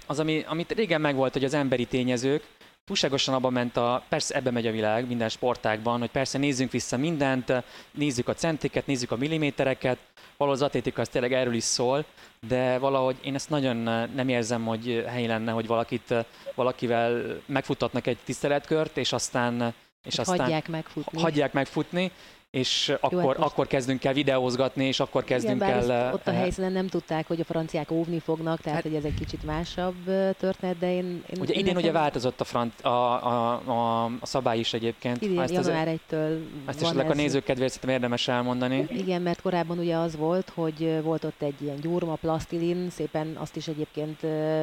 [0.06, 2.44] az, ami, amit régen megvolt, hogy az emberi tényezők,
[2.84, 6.96] túlságosan abban ment a, persze ebbe megy a világ minden sportákban, hogy persze nézzünk vissza
[6.96, 7.52] mindent,
[7.90, 9.98] nézzük a centiket, nézzük a millimétereket,
[10.36, 12.04] valahol az atlétika az tényleg erről is szól,
[12.48, 13.76] de valahogy én ezt nagyon
[14.14, 16.14] nem érzem, hogy helyi lenne, hogy valakit,
[16.54, 21.20] valakivel megfutatnak egy tiszteletkört, és aztán és aztán hagyják megfutni.
[21.20, 22.12] Hagyják megfutni,
[22.52, 23.50] és Jó, akkor, hát most...
[23.50, 26.12] akkor kezdünk el videózgatni, és akkor kezdünk Igen, el...
[26.12, 29.14] ott a helyszínen nem tudták, hogy a franciák óvni fognak, tehát hát, hogy ez egy
[29.14, 30.04] kicsit másabb
[30.38, 31.04] történet, de én...
[31.04, 31.76] én ugye én idén nekem...
[31.76, 35.22] ugye változott a, frant, a, a, a, a szabály is egyébként.
[35.22, 38.86] Idén, ezt január 1-től Ezt is ezek a nézők kedvéért szerintem érdemes elmondani.
[38.90, 43.56] Igen, mert korábban ugye az volt, hogy volt ott egy ilyen gyurma, plastilin, szépen azt
[43.56, 44.20] is egyébként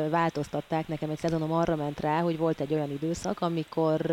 [0.09, 0.87] változtatták.
[0.87, 4.11] Nekem egy szezonom arra ment rá, hogy volt egy olyan időszak, amikor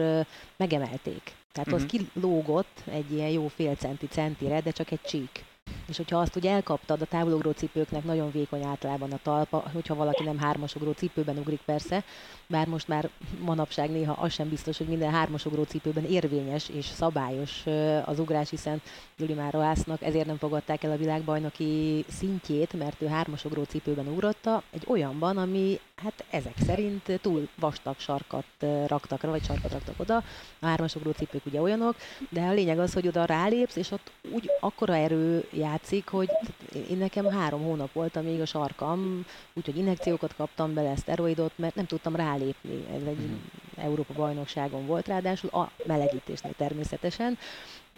[0.57, 1.85] megemelték tehát uh-huh.
[1.85, 2.09] az mhm.
[2.21, 5.45] kilógott egy ilyen jó fél centi centire, de csak egy csík.
[5.89, 10.23] És hogyha azt ugye elkaptad, a távolugró cipőknek nagyon vékony általában a talpa, hogyha valaki
[10.23, 12.05] nem hármasugró cipőben ugrik persze,
[12.47, 17.67] bár most már manapság néha az sem biztos, hogy minden hármasugró cipőben érvényes és szabályos
[18.05, 18.83] az ugrás, hiszen
[19.17, 24.85] Gyuri Mároásznak ezért nem fogadták el a világbajnoki szintjét, mert ő hármasugró cipőben ugrotta, egy
[24.87, 28.45] olyanban, ami hát ezek szerint túl vastag sarkat
[28.87, 30.17] raktak vagy sarkat raktak oda.
[30.61, 31.97] A hármasugró cipők ugye olyanok,
[32.29, 36.31] de a lényeg az, hogy oda rálépsz, és ott úgy akkora erő játszik, hogy
[36.91, 41.87] én nekem három hónap volt, amíg a sarkam, úgyhogy injekciókat kaptam bele, szteroidot, mert nem
[41.87, 42.85] tudtam rálépni.
[42.95, 43.35] Ez egy mm.
[43.77, 47.39] Európa bajnokságon volt ráadásul, a melegítésnél természetesen.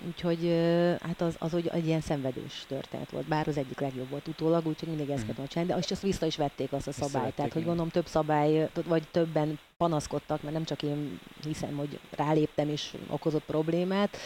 [0.07, 0.55] Úgyhogy
[1.01, 4.67] hát az, az hogy egy ilyen szenvedős történet volt, bár az egyik legjobb volt utólag,
[4.67, 5.45] úgyhogy mindig ezt mm.
[5.49, 9.03] csinálni, de azt vissza is vették azt a szabályt, tehát hogy gondolom több szabály, vagy
[9.11, 14.17] többen panaszkodtak, mert nem csak én hiszem, hogy ráléptem és okozott problémát,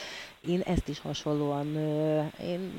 [0.48, 1.76] én ezt is hasonlóan
[2.42, 2.72] én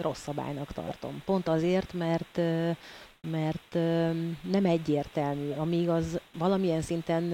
[0.00, 1.22] rossz szabálynak tartom.
[1.24, 2.40] Pont azért, mert
[3.30, 3.74] mert
[4.42, 7.32] nem egyértelmű, amíg az valamilyen szinten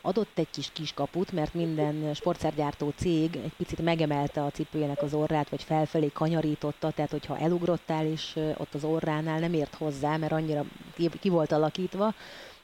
[0.00, 5.48] adott egy kis kiskaput, mert minden sportszergyártó cég egy picit megemelte a cipőjének az orrát,
[5.48, 10.64] vagy felfelé kanyarította, tehát hogyha elugrottál is ott az orránál nem ért hozzá, mert annyira
[11.20, 12.14] ki volt alakítva,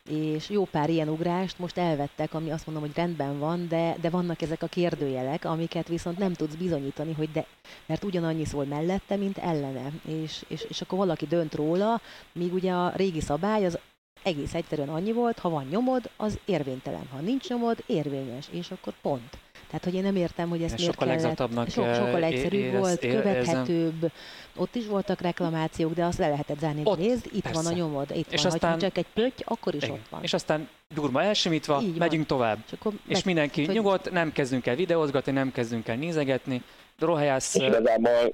[0.08, 4.10] és jó pár ilyen ugrást most elvettek, ami azt mondom, hogy rendben van, de, de
[4.10, 7.46] vannak ezek a kérdőjelek, amiket viszont nem tudsz bizonyítani, hogy de,
[7.86, 12.00] mert ugyanannyi szól mellette, mint ellene, és, és, és akkor valaki dönt róla,
[12.32, 13.78] míg ugye a régi szabály az
[14.22, 18.92] egész egyszerűen annyi volt, ha van nyomod, az érvénytelen, ha nincs nyomod, érvényes, és akkor
[19.02, 19.38] pont.
[19.66, 21.70] Tehát, hogy én nem értem, hogy ezt Ez miért sokkal kellett.
[21.70, 24.12] So, sokkal egyszerűbb érez, volt, követhetőbb.
[24.56, 26.80] Ott is voltak reklamációk, de azt le lehetett zárni.
[26.84, 27.62] Ott, Nézd, itt persze.
[27.62, 28.52] van a nyomod, itt és van.
[28.52, 29.94] Aztán, ha csak egy pötty, akkor is igen.
[29.94, 30.22] ott van.
[30.22, 32.38] És aztán durma elsimítva, Így megyünk van.
[32.38, 32.58] tovább.
[32.66, 33.74] És, akkor és mindenki hogy...
[33.74, 36.62] nyugodt, nem kezdünk el videózgatni, nem kezdünk el nézegetni.
[36.98, 37.54] Rohajász...
[37.54, 38.32] igazából...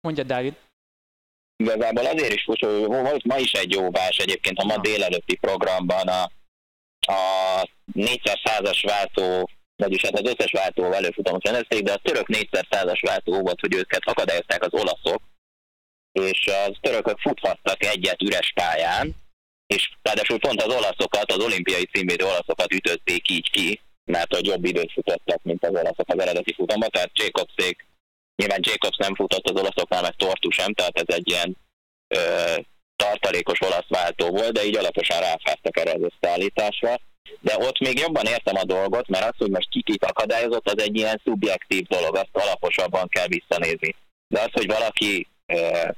[0.00, 0.54] Mondja, Dávid.
[1.56, 6.08] Igazából azért is hogy volt ma is egy jó vás egyébként a ma délelőtti programban
[6.08, 6.22] a,
[7.06, 13.40] a 400-as váltó vagyis hát az összes váltóval előfutamot rendezték, de a török 400-as váltó
[13.40, 15.22] volt, hogy őket akadályozták az olaszok,
[16.12, 19.14] és az törökök futhattak egyet üres pályán,
[19.66, 24.64] és ráadásul pont az olaszokat, az olimpiai címvédő olaszokat ütötték így ki, mert hogy jobb
[24.64, 27.86] időt futottak, mint az olaszok az eredeti futamban, tehát Jacobszék,
[28.36, 31.56] nyilván Jacobs nem futott az olaszoknál, meg Tortu sem, tehát ez egy ilyen
[32.08, 32.20] ö,
[32.96, 37.00] tartalékos olasz váltó volt, de így alaposan ráfáztak erre az összeállításra
[37.40, 40.96] de ott még jobban értem a dolgot, mert az, hogy most kikit akadályozott, az egy
[40.96, 43.94] ilyen szubjektív dolog, azt alaposabban kell visszanézni.
[44.28, 45.94] De az, hogy valaki e,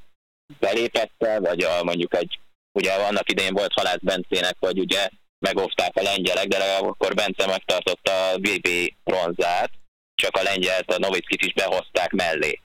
[0.58, 2.38] belépette, vagy a, mondjuk egy,
[2.72, 5.08] ugye vannak idején volt halász Bencének, vagy ugye
[5.38, 8.68] megóvták a lengyelek, de legalább akkor Bence megtartotta a VB
[9.04, 9.70] bronzát,
[10.14, 12.60] csak a lengyelt, a Novickit is behozták mellé.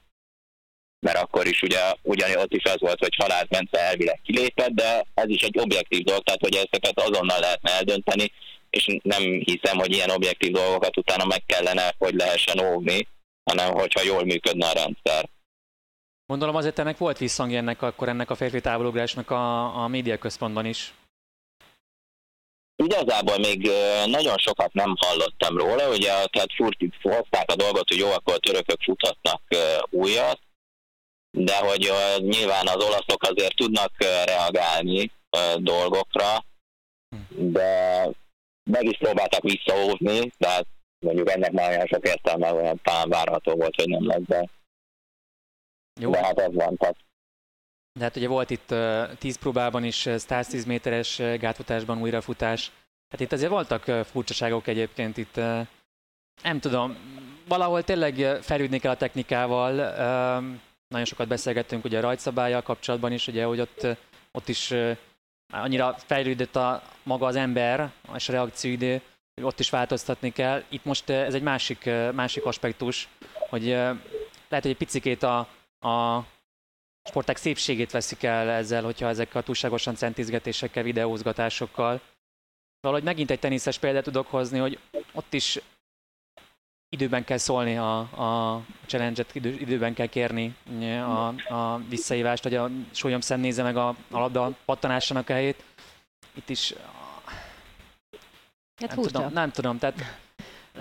[1.06, 5.06] Mert akkor is ugye ugyanúgy ott is az volt, hogy Halász Bence elvileg kilépett, de
[5.14, 8.32] ez is egy objektív dolog, tehát hogy ezeket azonnal lehetne eldönteni,
[8.70, 13.08] és nem hiszem, hogy ilyen objektív dolgokat utána meg kellene, hogy lehessen óvni,
[13.44, 15.30] hanem hogyha jól működne a rendszer.
[16.26, 20.66] Gondolom azért ennek volt visszhangja ennek, akkor ennek a férfi távolugrásnak a, a média központban
[20.66, 20.94] is.
[22.76, 23.72] Igazából még
[24.06, 28.38] nagyon sokat nem hallottam róla, ugye tehát furtik hozták a dolgot, hogy jó, akkor a
[28.38, 29.42] törökök futhatnak
[29.90, 30.40] újat,
[31.32, 33.92] de hogy nyilván az olaszok azért tudnak
[34.26, 35.12] reagálni
[35.58, 36.46] dolgokra,
[37.30, 38.10] de
[38.64, 40.66] meg is próbáltak visszaóvni, de hát
[41.06, 44.50] mondjuk ennek már olyan sok értelme olyan talán várható volt, hogy nem lesz, de,
[46.00, 46.12] Jó.
[46.12, 46.78] de hát az van.
[46.78, 46.96] Tehát.
[48.00, 52.72] De hát ugye volt itt uh, 10 próbában is 110 méteres gátfutásban újrafutás.
[53.10, 55.36] Hát itt azért voltak furcsaságok egyébként itt.
[56.44, 56.98] Nem tudom,
[57.48, 59.80] valahol tényleg felüdni kell a technikával.
[60.92, 63.88] Nagyon sokat beszélgettünk ugye a rajtszabálya kapcsolatban is, ugye, hogy ott,
[64.32, 64.74] ott is
[65.54, 69.02] annyira fejlődött a maga az ember és a reakcióidő,
[69.42, 70.64] ott is változtatni kell.
[70.70, 73.10] Itt most ez egy másik, másik aspektus,
[73.50, 74.02] hogy lehet,
[74.50, 75.38] hogy egy picikét a,
[75.88, 76.26] a
[77.04, 82.02] sporták szépségét veszik el ezzel, hogyha ezek a túlságosan centizgetésekkel, videózgatásokkal.
[82.80, 84.80] Valahogy megint egy teniszes példát tudok hozni, hogy
[85.12, 85.60] ott is
[86.94, 90.56] időben kell szólni a, a challenge-et, idő, időben kell kérni
[91.00, 95.64] a, a visszaívást, hogy a súlyom szem nézze meg a, a labda pattanásának a helyét.
[96.34, 96.74] Itt is
[98.82, 100.20] Hát nem, tudom, nem tudom, tehát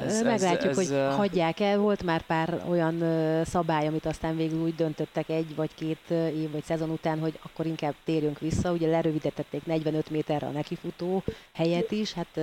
[0.05, 1.79] ez, Meglátjuk, ez, ez, hogy hagyják el.
[1.79, 3.05] Volt már pár olyan
[3.45, 7.67] szabály, amit aztán végül úgy döntöttek egy vagy két év vagy szezon után, hogy akkor
[7.67, 8.73] inkább térjünk vissza.
[8.73, 12.13] Ugye lerövidítették 45 méterre a nekifutó helyet is.
[12.13, 12.41] Hát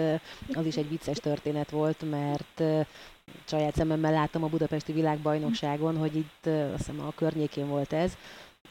[0.53, 2.63] az is egy vicces történet volt, mert
[3.45, 8.17] saját szememmel láttam a budapesti világbajnokságon, hogy itt azt hiszem a környékén volt ez,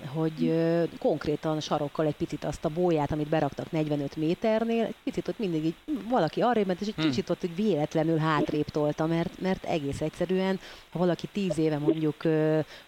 [0.04, 0.54] hogy
[0.98, 5.64] konkrétan sarokkal egy picit azt a bóját, amit beraktak 45 méternél, egy picit ott mindig
[5.64, 5.74] így
[6.08, 7.08] valaki arrébb ment, és egy hmm.
[7.08, 12.16] kicsit ott hogy véletlenül hátrébb tolta, mert, mert egész egyszerűen, ha valaki 10 éve mondjuk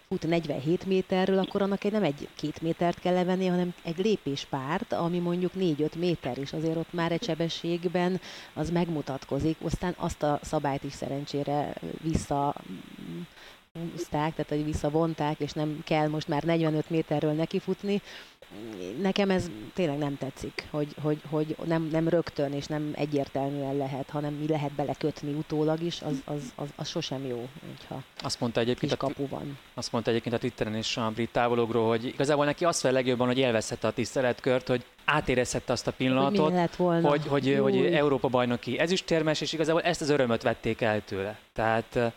[0.07, 4.93] fut 47 méterről, akkor annak egy nem egy két métert kell levenni, hanem egy lépéspárt,
[4.93, 8.21] ami mondjuk 4-5 méter is, azért ott már egy sebességben
[8.53, 9.57] az megmutatkozik.
[9.61, 12.55] Aztán azt a szabályt is szerencsére vissza
[13.73, 18.01] húzták, tehát hogy visszavonták, és nem kell most már 45 méterről nekifutni.
[19.01, 24.09] Nekem ez tényleg nem tetszik, hogy, hogy, hogy nem, nem rögtön és nem egyértelműen lehet,
[24.09, 28.59] hanem mi lehet belekötni utólag is, az, az, az, az sosem jó, hogyha azt mondta
[28.59, 29.57] egyébként kis kapu van.
[29.73, 33.27] Azt mondta egyébként a Twitteren is a brit távologról, hogy igazából neki azt fel legjobban,
[33.27, 37.09] hogy élvezhette a tiszteletkört, hogy átérezhette azt a pillanatot, hogy, volna.
[37.09, 41.39] hogy, hogy, hogy Európa bajnoki ezüstérmes, és igazából ezt az örömöt vették el tőle.
[41.53, 42.13] Tehát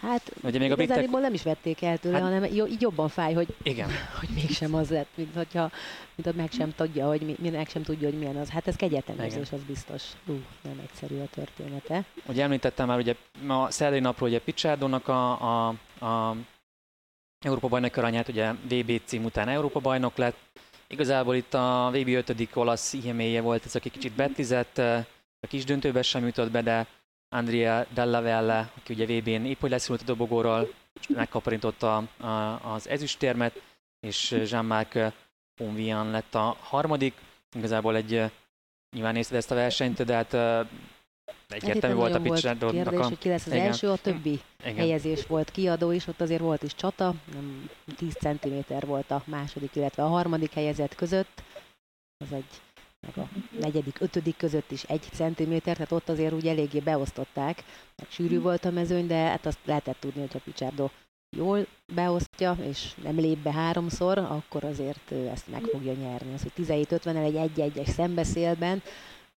[0.00, 1.10] Hát Ugye még a britek...
[1.10, 3.88] nem is vették el tőle, hát, hanem így jobban fáj, hogy, igen.
[4.20, 5.70] hogy mégsem az lett, mint hogyha
[6.14, 8.48] mint meg sem tudja, hogy mi, meg sem tudja, hogy milyen az.
[8.48, 10.02] Hát ez kegyetlen érzés, az biztos.
[10.26, 10.32] Ú,
[10.62, 12.04] nem egyszerű a története.
[12.26, 13.14] Ugye említettem már, ugye
[13.48, 15.68] a szerdai napról ugye Picsárdónak a, a,
[16.06, 16.36] a
[17.44, 20.36] Európa bajnok aranyát, ugye VB cím után Európa bajnok lett.
[20.86, 22.48] Igazából itt a VB 5.
[22.54, 24.78] olasz ihméje volt ez, aki kicsit betizett,
[25.40, 26.86] a kis döntőbe sem jutott be, de
[27.32, 31.96] Andrea Della Velle, aki ugye VB-n épp hogy leszült a dobogóról, és megkaparintotta
[32.62, 33.62] az ezüstérmet,
[34.00, 35.12] és Jean-Marc
[35.54, 37.14] Ponvian lett a harmadik.
[37.56, 38.30] Igazából egy,
[38.90, 40.66] nyilván nézted ezt a versenyt, de hát
[41.48, 43.04] egyértelmű volt a pitch kérdés, a...
[43.04, 43.66] hogy ki lesz az Igen.
[43.66, 44.76] első, a többi Igen.
[44.76, 49.76] helyezés volt kiadó is, ott azért volt is csata, nem 10 cm volt a második,
[49.76, 51.42] illetve a harmadik helyezett között.
[52.24, 52.60] Az egy
[53.00, 53.28] meg a
[53.60, 57.64] negyedik, ötödik között is egy centiméter, tehát ott azért úgy eléggé beosztották.
[58.08, 58.42] Sűrű mm.
[58.42, 60.90] volt a mezőny, de hát azt lehetett tudni, hogy a Picsárdó
[61.36, 66.34] jól beosztja, és nem lép be háromszor, akkor azért ő ezt meg fogja nyerni.
[66.34, 68.82] Az, hogy 17-50-el egy 1-1-es szembeszélben,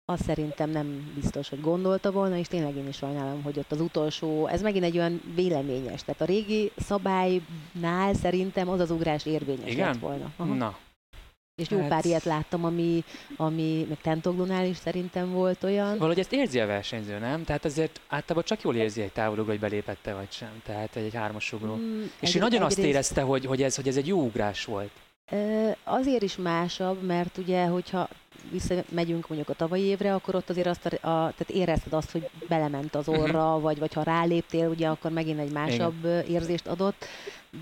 [0.06, 3.80] az szerintem nem biztos, hogy gondolta volna, és tényleg én is sajnálom, hogy ott az
[3.80, 9.70] utolsó, ez megint egy olyan véleményes, tehát a régi szabálynál szerintem az az ugrás érvényes
[9.70, 9.86] Igen?
[9.86, 10.32] lett volna.
[10.36, 10.54] Aha.
[10.54, 10.78] Na,
[11.56, 11.88] és jó hát...
[11.88, 13.04] pár ilyet láttam, ami,
[13.36, 15.98] ami meg Tentoglónál is szerintem volt olyan.
[15.98, 17.44] Valahogy ezt érzi a versenyző, nem?
[17.44, 20.62] Tehát azért általában csak jól érzi egy távolugró, hogy belépette vagy sem.
[20.64, 21.74] Tehát egy, egy hármasugró.
[21.74, 22.88] Mm, és egy, ő nagyon azt részt...
[22.88, 24.90] érezte, hogy, hogy, ez, hogy ez egy jó ugrás volt.
[25.84, 28.08] Azért is másabb, mert ugye, hogyha
[28.50, 32.28] visszamegyünk mondjuk a tavalyi évre, akkor ott azért azt a, a, tehát érezted azt, hogy
[32.48, 33.20] belement az mhm.
[33.20, 33.62] orra, uh-huh.
[33.62, 36.24] vagy, vagy ha ráléptél, ugye akkor megint egy másabb igen.
[36.24, 37.04] érzést adott.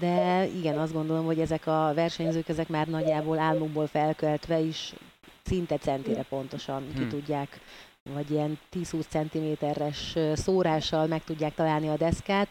[0.00, 4.94] De igen, azt gondolom, hogy ezek a versenyzők, ezek már nagyjából álmukból felkeltve is
[5.42, 7.08] szinte centire pontosan ki hmm.
[7.08, 7.60] tudják
[8.14, 12.48] vagy ilyen 10-20 cm-es szórással meg tudják találni a deszkát,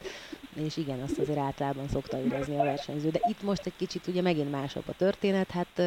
[0.54, 3.10] és igen, azt azért általában szokta érezni a versenyző.
[3.10, 5.82] De itt most egy kicsit ugye megint másabb a történet, hát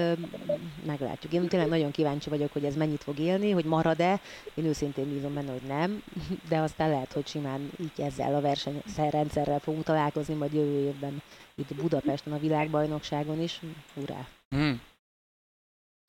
[0.87, 1.33] meglátjuk.
[1.33, 4.21] Én tényleg nagyon kíváncsi vagyok, hogy ez mennyit fog élni, hogy marad-e.
[4.55, 6.03] Én őszintén bízom benne, hogy nem,
[6.49, 11.23] de aztán lehet, hogy simán így ezzel a versenyrendszerrel fogunk találkozni majd jövő évben
[11.55, 13.61] itt Budapesten a világbajnokságon is.
[13.95, 14.27] Hurrá!
[14.49, 14.81] Hmm.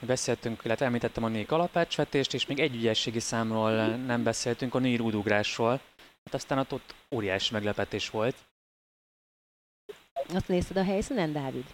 [0.05, 4.97] Beszéltünk, illetve említettem a négy kalapácsvetést, és még egy ügyességi számról nem beszéltünk, a négy
[4.97, 5.79] rúdugrásról.
[6.25, 8.35] Hát aztán ott, ott óriási meglepetés volt.
[10.33, 11.65] Azt nézted a helyszínen, Dávid?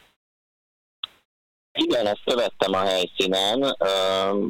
[1.71, 3.61] Igen, ezt követtem a helyszínen.
[3.63, 4.47] Uh,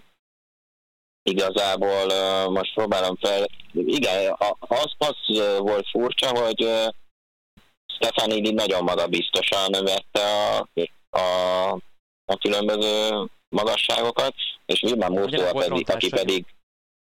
[1.23, 3.47] igazából uh, most próbálom fel.
[3.73, 5.15] Igen, az, az
[5.57, 6.91] volt furcsa, hogy
[7.85, 10.69] Stefanidi nagyon magabiztosan vette a,
[11.17, 11.71] a,
[12.25, 13.09] a különböző
[13.49, 14.33] magasságokat,
[14.65, 16.45] és Wilma Mursua pedig, aki pedig,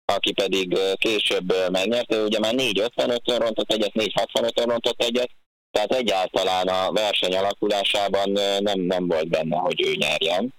[0.07, 5.31] aki pedig később megnyerte, ugye már 4.55-ön rontott egyet, 4.65-ön rontott egyet,
[5.71, 10.55] tehát egyáltalán a verseny alakulásában nem, nem volt benne, hogy ő nyerjen.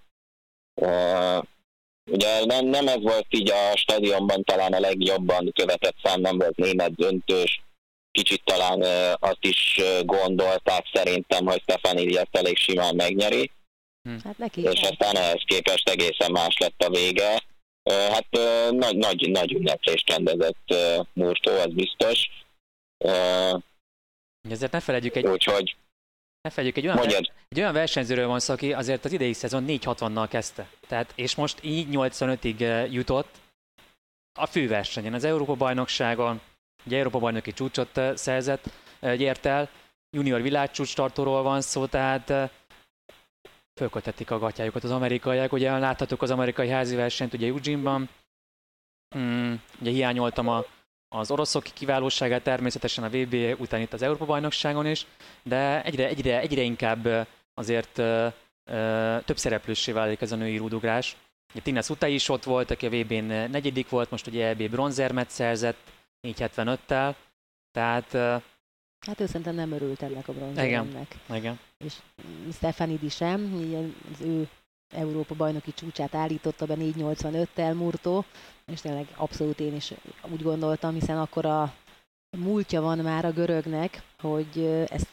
[2.11, 6.55] ugye nem, nem ez volt így a stadionban talán a legjobban követett szám, nem volt
[6.55, 7.61] német döntős,
[8.11, 8.81] kicsit talán
[9.19, 13.51] azt is gondolták szerintem, hogy Stefanidi ezt elég simán megnyeri.
[14.03, 14.15] Hm.
[14.23, 17.43] Hát neki és aztán ehhez képest egészen más lett a vége.
[17.89, 18.27] Hát
[18.71, 20.73] nagy, nagy, nagy ünneplést rendezett
[21.13, 22.29] Murtó, az biztos.
[24.49, 25.25] Ezért ne felejtjük egy...
[25.25, 25.75] Úgyhogy...
[26.41, 27.13] Ne felejtjük, egy olyan,
[27.49, 30.69] egy olyan versenyzőről van szó, aki azért az idei szezon 460-nal kezdte.
[30.87, 33.35] Tehát, és most így 85-ig jutott
[34.39, 36.41] a főversenyen, az Európa-bajnokságon,
[36.87, 38.69] Ugye Európa bajnoki csúcsot szerzett,
[38.99, 39.69] gyert el,
[40.09, 42.51] junior világcsúcs tartóról van szó, tehát
[43.77, 45.51] fölkötették a gatyájukat az amerikaiak.
[45.53, 48.09] Ugye láthatók az amerikai házi versenyt ugye Eugene-ban,
[49.17, 50.65] mm, ugye hiányoltam a,
[51.07, 55.05] az oroszok kiválóságát természetesen a VB után itt az Európa-bajnokságon is,
[55.43, 58.27] de egyre, egyre, egyre inkább azért ö,
[58.63, 61.17] ö, több szereplőssé válik ez a női rúdugrás.
[61.53, 65.29] Ugye Tina Sutai is ott volt, aki a VB-n negyedik volt, most ugye EB bronzermet
[65.29, 65.77] szerzett,
[66.27, 67.15] 475-tel,
[67.71, 68.11] tehát...
[69.07, 71.15] Hát ő szerintem nem örült ennek a bronzéremnek.
[71.27, 71.59] Igen, igen.
[71.85, 71.93] És
[72.53, 73.53] Stefanidi sem,
[74.13, 74.47] az ő
[74.93, 78.25] Európa bajnoki csúcsát állította be 485-tel Murtó,
[78.65, 79.93] és tényleg abszolút én is
[80.31, 81.73] úgy gondoltam, hiszen akkor a
[82.37, 85.07] múltja van már a görögnek, hogy ezt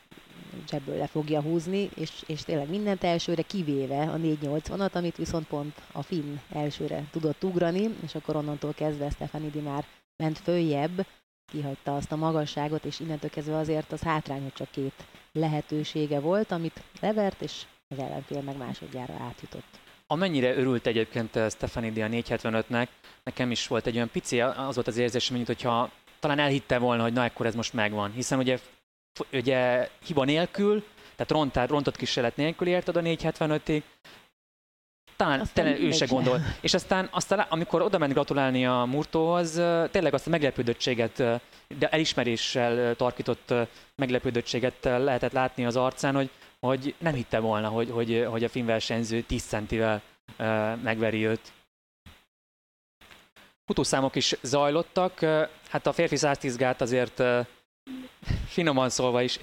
[0.69, 5.81] zsebből le fogja húzni, és, és tényleg mindent elsőre kivéve a 480-at, amit viszont pont
[5.93, 9.85] a Finn elsőre tudott ugrani, és akkor onnantól kezdve Stefanidi már
[10.17, 11.07] ment följebb,
[11.53, 14.93] kihagyta azt a magasságot, és innentől kezdve azért az hátrány, hogy csak két
[15.39, 19.83] lehetősége volt, amit levert, és az ellenfél meg másodjára átjutott.
[20.07, 22.87] Amennyire örült egyébként Stefanidi a 475-nek,
[23.23, 27.03] nekem is volt egy olyan pici, az volt az érzésem, mint hogyha talán elhitte volna,
[27.03, 28.13] hogy na akkor ez most megvan.
[28.13, 28.59] Hiszen ugye,
[29.33, 30.85] ugye hiba nélkül,
[31.17, 33.83] tehát rontár, rontott kísérlet nélkül érted a 475-ig,
[35.17, 36.41] talán aztán tényleg ő se gondol.
[36.61, 39.53] És aztán, aztán amikor oda ment gratulálni a Murtóhoz,
[39.91, 41.17] tényleg azt a meglepődöttséget,
[41.79, 43.55] de elismeréssel tarkított
[43.97, 49.21] meglepődöttséget lehetett látni az arcán, hogy, hogy nem hitte volna, hogy, hogy, hogy a filmversenyző
[49.21, 50.03] 10 centivel
[50.83, 51.53] megveri őt.
[53.67, 55.19] Futószámok is zajlottak,
[55.69, 57.23] hát a férfi 110 gát azért
[58.47, 59.39] finoman szólva is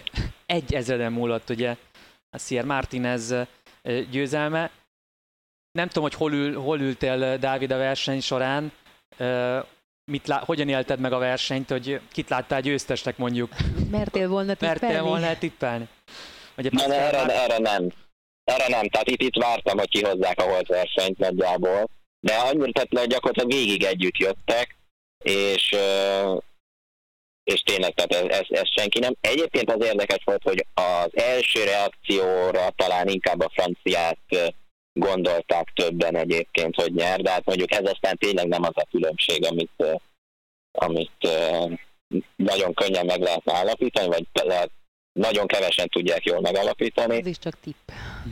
[0.46, 1.76] egy ezreden múlott ugye
[2.30, 3.36] a Sierra Martinez
[4.12, 4.72] győzelme
[5.72, 8.72] nem tudom, hogy hol, ül, hol ültél, eh, Dávid, a verseny során.
[9.20, 9.66] Uh,
[10.12, 13.50] mit lá- hogyan élted meg a versenyt, hogy kit láttál győztesnek mondjuk?
[13.92, 14.80] Mertél volna tippelni?
[14.82, 15.88] Mertél volna tippelni?
[16.58, 17.30] Ugye nem, erre, már...
[17.30, 17.92] erre nem.
[18.44, 21.90] Erre nem, tehát itt, itt vártam, hogy kihozzák a holt versenyt nagyjából.
[22.20, 24.76] De annyira, tehát gyakorlatilag végig együtt jöttek,
[25.24, 25.76] és,
[27.44, 29.16] és tényleg, tehát ez, ez, ez senki nem.
[29.22, 34.18] Egyébként az érdekes volt, hogy az első reakcióra talán inkább a franciát
[34.94, 39.46] gondolták többen egyébként, hogy nyer, de hát mondjuk ez aztán tényleg nem az a különbség,
[39.46, 39.84] amit,
[40.72, 41.28] amit
[42.36, 44.72] nagyon könnyen meg lehet állapítani, vagy lehet,
[45.20, 47.18] nagyon kevesen tudják jól megalapítani.
[47.18, 47.90] Ez is csak tipp.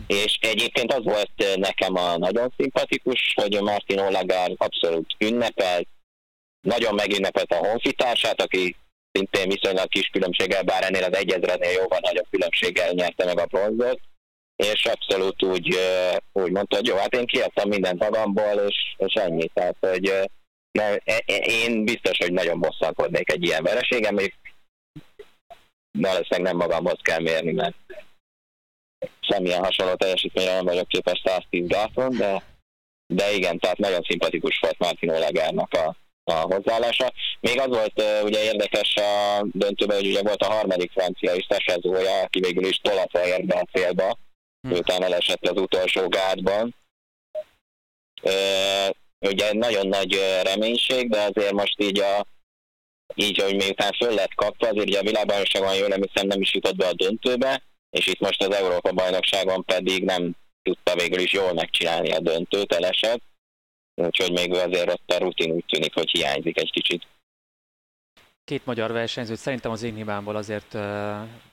[0.08, 5.88] És egyébként az volt nekem a nagyon szimpatikus, hogy Martin Olagár abszolút ünnepelt,
[6.62, 8.76] nagyon megünnepelt a honfitársát, aki
[9.12, 14.00] szintén viszonylag kis különbséggel, bár ennél az egyezrednél jóval nagyobb különbséggel nyerte meg a bronzot,
[14.64, 15.78] és abszolút úgy,
[16.34, 19.48] úgy mondta, hogy jó, hát én kiadtam mindent magamból, és, és ennyi.
[19.54, 20.14] Tehát, hogy
[20.72, 24.34] ne, e, én biztos, hogy nagyon bosszankodnék egy ilyen vereségem, még
[25.98, 27.76] valószínűleg nem magamhoz kell mérni, mert
[29.20, 32.44] semmilyen hasonló teljesítményre nem vagyok képes 110 gáton, de,
[33.14, 37.14] de igen, tehát nagyon szimpatikus volt Martin Olegárnak a, a hozzáállása.
[37.40, 42.22] Még az volt ugye érdekes a döntőben, hogy ugye volt a harmadik francia is, Tesezója,
[42.22, 44.18] aki végül is tolatva ért a célba.
[44.62, 46.76] Miután elesett az utolsó gátban.
[49.20, 52.26] Ugye nagyon nagy reménység, de azért most így a
[53.16, 56.54] így, hogy miután föl lett kapva, azért ugye a világbajnokságon jól nem hiszem nem is
[56.54, 60.32] jutott be a döntőbe, és itt most az Európa bajnokságon pedig nem
[60.62, 63.22] tudta végül is jól megcsinálni a döntőt, elesett.
[64.02, 67.04] Úgyhogy még azért ott a rutin úgy tűnik, hogy hiányzik egy kicsit
[68.50, 70.82] két magyar versenyzőt szerintem az én hibámból azért uh,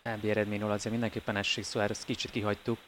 [0.03, 2.79] EB eredményről azért mindenképpen esik, szóval ezt kicsit kihagytuk.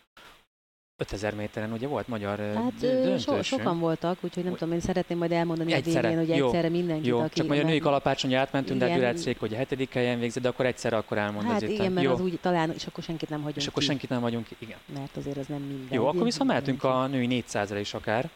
[0.96, 5.32] 5000 méteren ugye volt magyar Hát so, sokan voltak, úgyhogy nem tudom, én szeretném majd
[5.32, 6.08] elmondani egyszerre.
[6.08, 7.34] a végén, hogy egyszerre mindenkit, jó, aki...
[7.34, 10.48] Csak majd a női kalapácson átmentünk, igen, de Gyurácék, hogy a hetedik helyen végzett, de
[10.48, 11.52] akkor egyszerre akkor elmondod.
[11.52, 12.12] Hát igen, mert jó.
[12.12, 14.78] az úgy talán, és akkor senkit nem hagyunk És akkor senkit nem vagyunk, igen.
[14.94, 15.98] Mert azért az nem minden.
[15.98, 18.30] Jó, akkor viszont mehetünk a női 400-ra is akár.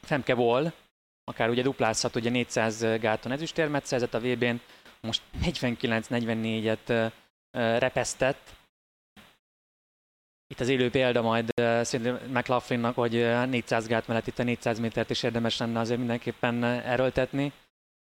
[0.00, 0.72] Femke Vol,
[1.28, 4.60] akár ugye duplázhat, ugye 400 gáton ezüstérmet szerzett a VB-n,
[5.00, 7.12] most 49-44-et
[7.78, 8.56] repesztett.
[10.46, 11.50] itt az élő példa majd
[11.82, 13.12] szerintem McLaughlinnak, hogy
[13.48, 17.52] 400 gát mellett itt a 400 métert is érdemes lenne azért mindenképpen erőltetni.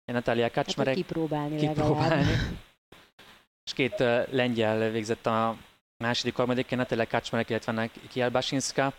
[0.05, 0.95] Natalia Kacsmerek.
[0.95, 2.25] Hát, kipróbálni, kipróbálni.
[3.65, 5.57] És két lengyel végzett a
[5.97, 8.93] második, harmadik, Natalia Kacsmerek, illetve Kiel Basinska.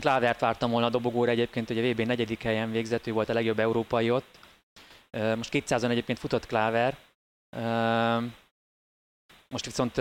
[0.00, 3.32] Klávert vártam volna a dobogóra egyébként, hogy a VB negyedik helyen végzett, ő volt a
[3.32, 4.38] legjobb európai ott.
[5.10, 6.96] Most 200-on egyébként futott Kláver.
[9.48, 9.96] Most viszont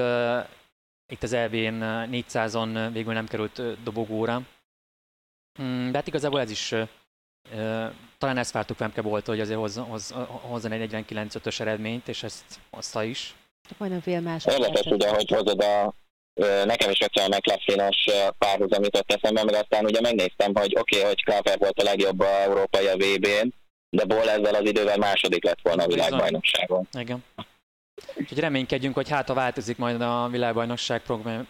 [1.07, 4.41] itt az EB-n 400-on végül nem került dobogóra.
[5.53, 6.75] Hmm, de hát igazából ez is
[8.17, 12.59] talán ezt vártuk Femke volt, hogy azért hozza, hozza, hozzon egy 49-5-ös eredményt, és ezt
[12.69, 13.35] hozta is.
[13.77, 14.45] Majdnem fél más.
[14.45, 15.93] Érdekes ugye, hogy hozod a
[16.65, 18.05] nekem is rögtön a McLaughlin-os
[18.37, 22.19] párhuzam jutott eszembe, meg aztán ugye megnéztem, hogy oké, okay, hogy Klaver volt a legjobb
[22.19, 23.53] a európai a VB-n,
[23.89, 26.87] de Ból ezzel az idővel második lett volna a világbajnokságon.
[26.99, 27.23] Igen.
[28.15, 31.01] Úgyhogy reménykedjünk, hogy hát a változik majd a világbajnokság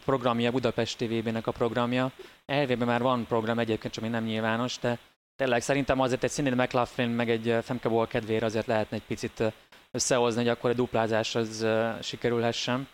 [0.05, 2.11] programja, Budapest TV-nek a programja.
[2.45, 4.97] Elvében már van program egyébként, csak még nem nyilvános, de
[5.35, 9.43] tényleg szerintem azért egy Cindy McLaughlin meg egy Femke Ball kedvére azért lehetne egy picit
[9.91, 11.67] összehozni, hogy akkor a duplázás az
[12.01, 12.87] sikerülhessen.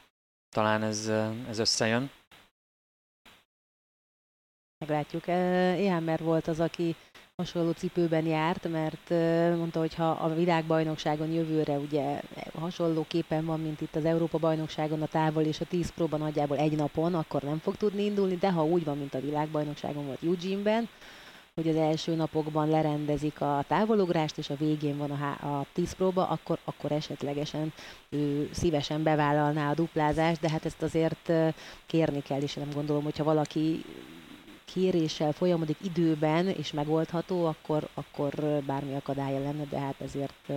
[0.50, 1.08] Talán ez,
[1.50, 2.12] ez összejön.
[4.78, 5.28] Meglátjuk.
[5.78, 6.96] Éhámer volt az, aki
[7.36, 9.10] hasonló cipőben járt, mert
[9.58, 12.22] mondta, hogy ha a világbajnokságon jövőre ugye
[12.60, 17.16] hasonlóképpen van, mint itt az Európa-bajnokságon a távol és a 10 próban nagyjából egy napon,
[17.16, 20.90] akkor nem fog tudni indulni, de ha úgy van, mint a világbajnokságon volt Eugene-ben,
[21.62, 26.28] hogy az első napokban lerendezik a távolugrást, és a végén van a, a 10 próba,
[26.28, 27.74] akkor, akkor esetlegesen
[28.10, 31.32] ő szívesen bevállalná a duplázást, de hát ezt azért
[31.86, 33.86] kérni kell, és nem gondolom, hogyha valaki
[34.66, 38.34] kéréssel folyamodik időben és megoldható, akkor, akkor
[38.66, 40.50] bármi akadálya lenne, de hát ezért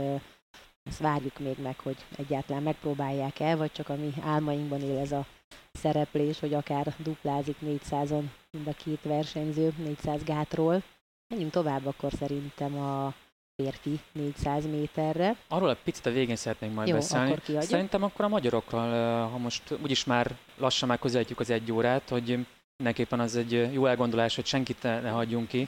[0.85, 5.13] ezt várjuk még meg, hogy egyáltalán megpróbálják el, vagy csak a mi álmainkban él ez
[5.13, 5.27] a
[5.73, 8.23] szereplés, hogy akár duplázik 400-on
[8.57, 10.83] mind a két versenyző 400 gátról.
[11.29, 13.15] Menjünk tovább akkor szerintem a
[13.55, 15.37] férfi 400 méterre.
[15.49, 17.33] Arról egy picit a végén szeretnénk majd Jó, beszélni.
[17.33, 22.09] Akkor Szerintem akkor a magyarokkal, ha most úgyis már lassan már közelítjük az egy órát,
[22.09, 22.47] hogy
[22.77, 25.67] mindenképpen az egy jó elgondolás, hogy senkit ne, hagyjunk ki.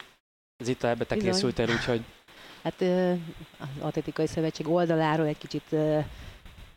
[0.57, 2.05] Ez itt ebbe te készültél, úgyhogy...
[2.62, 5.76] Hát az Atletikai Szövetség oldaláról egy kicsit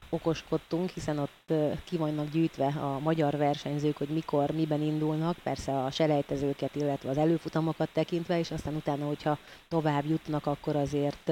[0.09, 1.53] okoskodtunk, hiszen ott
[1.83, 7.17] ki vannak gyűjtve a magyar versenyzők, hogy mikor, miben indulnak, persze a selejtezőket, illetve az
[7.17, 9.37] előfutamokat tekintve, és aztán utána, hogyha
[9.67, 11.31] tovább jutnak, akkor azért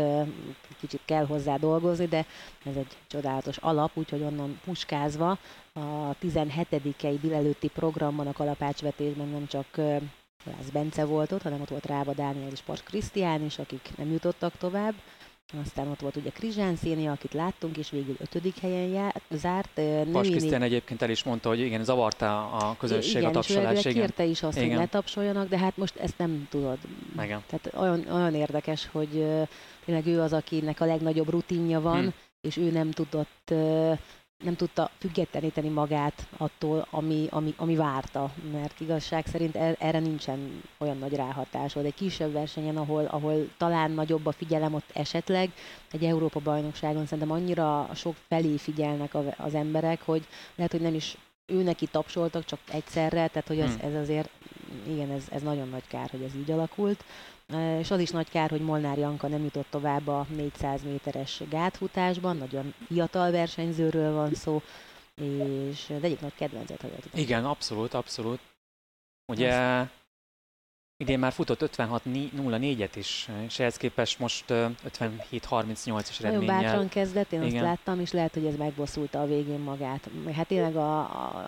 [0.79, 2.25] kicsit kell hozzá dolgozni, de
[2.65, 5.37] ez egy csodálatos alap, úgyhogy onnan puskázva
[5.73, 7.19] a 17.
[7.21, 9.65] délelőtti programban a kalapácsvetésben nem csak
[10.45, 14.11] Lász Bence volt ott, hanem ott volt Rába Dániel és Pars Krisztián is, akik nem
[14.11, 14.93] jutottak tovább.
[15.53, 19.81] Aztán ott volt ugye Krizsán Szénia, akit láttunk, és végül ötödik helyen já- zárt.
[20.11, 23.85] Pas Krisztián egyébként el is mondta, hogy igen, zavarta a közösség igen, a tapsolás.
[23.85, 24.69] Igen, kérte is azt, igen.
[24.69, 26.77] hogy ne tapsoljanak, de hát most ezt nem tudod.
[27.21, 27.43] Igen.
[27.47, 29.25] Tehát olyan, olyan érdekes, hogy
[29.85, 32.13] tényleg ő az, akinek a legnagyobb rutinja van, hmm.
[32.41, 33.53] és ő nem tudott
[34.43, 40.61] nem tudta függetleníteni magát attól, ami, ami, ami várta, mert igazság szerint er, erre nincsen
[40.77, 41.85] olyan nagy ráhatásod.
[41.85, 45.51] Egy kisebb versenyen, ahol, ahol talán nagyobb a figyelem ott esetleg,
[45.91, 51.63] egy Európa-bajnokságon szerintem annyira sok felé figyelnek az emberek, hogy lehet, hogy nem is ő
[51.63, 53.87] neki tapsoltak csak egyszerre, tehát hogy ez, hmm.
[53.87, 54.29] ez azért,
[54.87, 57.03] igen, ez, ez nagyon nagy kár, hogy ez így alakult
[57.79, 62.37] és az is nagy kár, hogy Molnár Janka nem jutott tovább a 400 méteres gátfutásban,
[62.37, 64.61] nagyon fiatal versenyzőről van szó,
[65.15, 67.03] és de egyik nagy kedvencet hagyott.
[67.13, 68.39] Igen, abszolút, abszolút.
[69.25, 69.91] Ugye Azt
[70.97, 76.45] Idén már futott 56.04-et is, és ehhez képest most 57.38-es eredménnyel.
[76.45, 77.53] Nagyon bátran kezdett, én Igen.
[77.53, 80.09] azt láttam, és lehet, hogy ez megbosszulta a végén magát.
[80.35, 80.99] Hát tényleg a,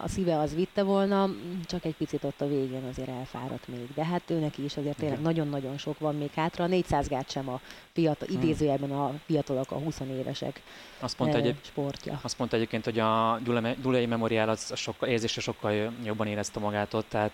[0.03, 1.29] a, szíve az vitte volna,
[1.65, 3.87] csak egy picit ott a végén azért elfáradt még.
[3.95, 6.63] De hát ő neki is azért tényleg nagyon-nagyon sok van még hátra.
[6.63, 7.61] A 400 gát sem a
[7.93, 8.41] fiatal, hmm.
[8.41, 10.61] idézőjelben a fiatalok, a 20 évesek
[10.99, 12.19] azt mondta, egy, sportja.
[12.21, 13.39] Azt mondta egyébként, hogy a
[13.81, 17.31] Dulei Memorial az sokkal, érzése sokkal jobban érezte magát ott, tehát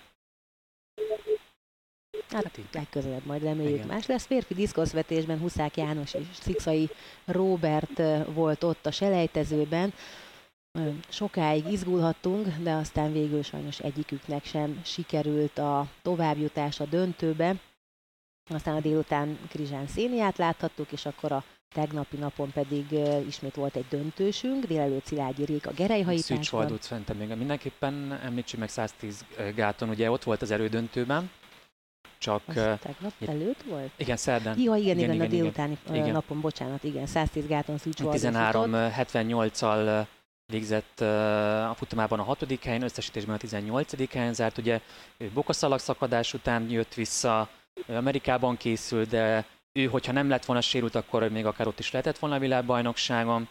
[2.33, 3.87] Hát, hát legközelebb majd reméljük Igen.
[3.87, 4.25] más lesz.
[4.25, 6.89] Férfi diszkoszvetésben Huszák János és Szikszai
[7.25, 8.01] Robert
[8.33, 9.93] volt ott a selejtezőben.
[11.09, 17.55] Sokáig izgulhattunk, de aztán végül sajnos egyiküknek sem sikerült a továbbjutás a döntőbe.
[18.49, 21.43] Aztán a délután Krizsán Széniát láthattuk, és akkor a
[21.75, 22.85] tegnapi napon pedig
[23.27, 26.37] ismét volt egy döntősünk, délelőtt Szilágyi Rék a Gerejhajításban.
[26.37, 29.25] Szűcs Valdut szerintem még mindenképpen említsük meg 110
[29.55, 31.29] gáton, ugye ott volt az erődöntőben,
[32.23, 32.41] csak...
[32.47, 33.91] Az tegnap előtt volt?
[33.95, 34.59] Igen, szerdán.
[34.59, 36.11] Ja, igen, igen, igen, a délutáni igen.
[36.11, 40.05] napon, bocsánat, igen, 110 gáton Szűcs 13-78-al
[40.45, 41.01] végzett
[41.69, 44.11] a futamában a hatodik helyen, összesítésben a 18.
[44.11, 44.57] helyen zárt.
[44.57, 44.81] Ugye
[45.33, 47.49] bokaszalag szakadás után jött vissza,
[47.87, 52.19] Amerikában készült, de ő, hogyha nem lett volna sérült, akkor még akár ott is lehetett
[52.19, 53.47] volna a világbajnokságon.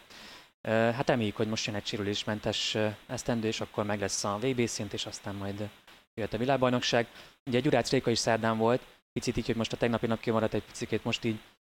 [0.67, 4.93] Hát reméljük, hogy most jön egy sérülésmentes esztendő, és akkor meg lesz a VB szint,
[4.93, 5.69] és aztán majd
[6.13, 7.07] jöhet a világbajnokság.
[7.45, 8.81] Ugye Gyurács Réka is szerdán volt,
[9.13, 11.39] picit így, hogy most a tegnapi nap kimaradt egy picit, most így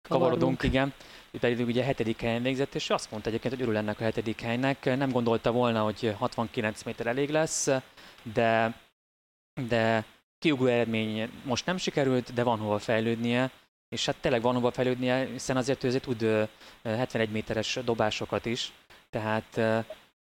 [0.10, 0.94] kavarodunk, igen.
[1.32, 4.42] Ő pedig ugye hetedik helyen végzett, és azt mondta egyébként, hogy örül ennek a hetedik
[4.42, 4.86] helynek.
[4.86, 7.70] Nem gondolta volna, hogy 69 méter elég lesz,
[8.34, 8.80] de,
[9.68, 10.06] de
[10.38, 13.52] kiugró eredmény most nem sikerült, de van hova fejlődnie,
[13.90, 16.50] és hát tényleg van hova fejlődnie, hiszen azért ő azért tud
[16.84, 18.72] 71 méteres dobásokat is,
[19.10, 19.56] tehát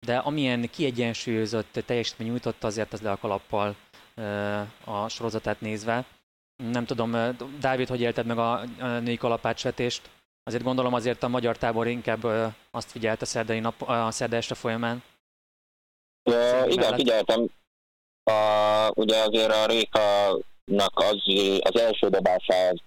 [0.05, 3.75] de amilyen kiegyensúlyozott teljesítmény nyújtott, azért az le a kalappal
[4.86, 6.05] a sorozatát nézve.
[6.63, 10.09] Nem tudom, Dávid, hogy élted meg a női kalapácsvetést?
[10.43, 12.24] Azért gondolom azért a magyar tábor inkább
[12.72, 15.03] azt figyelt a szerdai nap, a szerda este folyamán.
[16.24, 17.45] Ja, igen, figyeltem.
[18.24, 21.24] A, ugye azért a Réka-nak az,
[21.59, 22.82] az első dobásához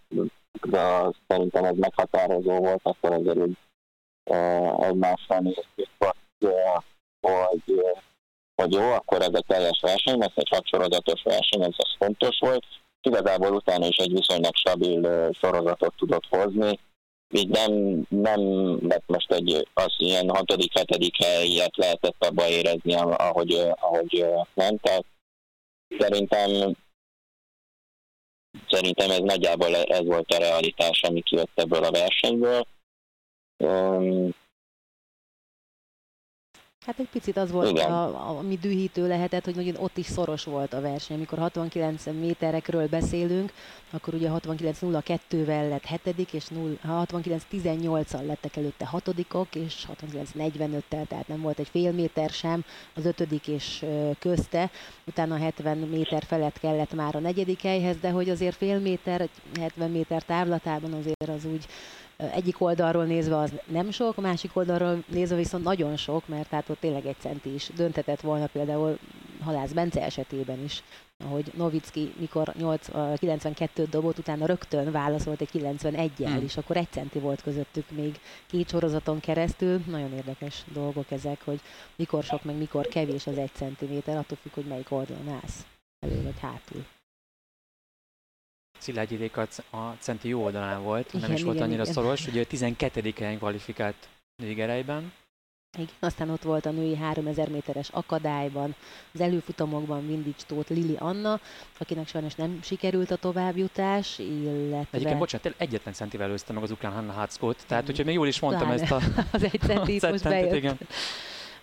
[0.70, 3.38] az, szerintem ez meghatározó volt, akkor azért
[4.78, 6.52] egymással néztük, hogy,
[7.20, 7.82] hogy,
[8.62, 12.64] hogy jó, akkor ez egy teljes verseny, ez egy hatsorozatos verseny, ez az fontos volt.
[13.02, 16.78] Igazából utána is egy viszonylag stabil sorozatot tudott hozni,
[17.30, 18.40] így nem, nem
[18.88, 24.78] lett most egy az ilyen hatodik, hetedik helyet lehetett abba érezni, ahogy, ahogy nem.
[24.78, 25.04] Tehát
[25.98, 26.76] szerintem
[28.68, 32.66] szerintem ez nagyjából ez volt a realitás, ami kijött ebből a versenyből.
[36.88, 40.44] Hát egy picit az volt, a, a, ami dühítő lehetett, hogy nagyon ott is szoros
[40.44, 41.16] volt a verseny.
[41.16, 43.52] Amikor 69 méterekről beszélünk,
[43.90, 46.44] akkor ugye 69.02-vel lett hetedik, és
[46.86, 52.64] 69.18-al lettek előtte hatodikok, és 69.45-tel, tehát nem volt egy fél méter sem
[52.94, 53.84] az ötödik és
[54.18, 54.70] közte.
[55.06, 59.28] Utána 70 méter felett kellett már a negyedik helyhez, de hogy azért fél méter,
[59.60, 61.66] 70 méter távlatában azért az úgy
[62.18, 66.68] egyik oldalról nézve az nem sok, a másik oldalról nézve viszont nagyon sok, mert hát
[66.68, 68.98] ott tényleg egy centi is döntetett volna például
[69.40, 70.82] Halász Bence esetében is,
[71.24, 72.88] ahogy Novicki mikor 8,
[73.18, 76.42] 92 dobott, utána rögtön válaszolt egy 91-el, hmm.
[76.42, 79.80] és akkor egy centi volt közöttük még két sorozaton keresztül.
[79.86, 81.60] Nagyon érdekes dolgok ezek, hogy
[81.96, 85.66] mikor sok, meg mikor kevés az egy centiméter, attól függ, hogy melyik oldalon állsz,
[86.00, 86.84] elő vagy hátul.
[88.78, 91.94] Szilágyi Réka a centi jó oldalán volt, igen, nem is volt igen, annyira igen.
[91.94, 93.12] szoros, ugye 12.
[93.16, 94.08] helyen kvalifikált
[94.42, 95.12] nőgerejben.
[95.76, 98.74] Igen, aztán ott volt a női 3000 méteres akadályban,
[99.14, 101.40] az előfutamokban Vindics Tóth Lili Anna,
[101.78, 104.86] akinek sajnos nem sikerült a továbbjutás, illetve...
[104.90, 108.40] Egyébként, bocsánat, egyetlen centivel előzte meg az ukrán Hanna Hartzkot, tehát úgyhogy még jól is
[108.40, 108.82] mondtam Pláne.
[108.82, 109.00] ezt a...
[109.36, 110.54] az egy centit most bejött.
[110.54, 110.78] Igen.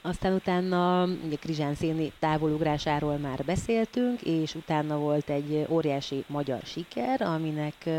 [0.06, 7.22] Aztán utána ugye Krizsán Széni távolugrásáról már beszéltünk, és utána volt egy óriási magyar siker,
[7.22, 7.90] aminek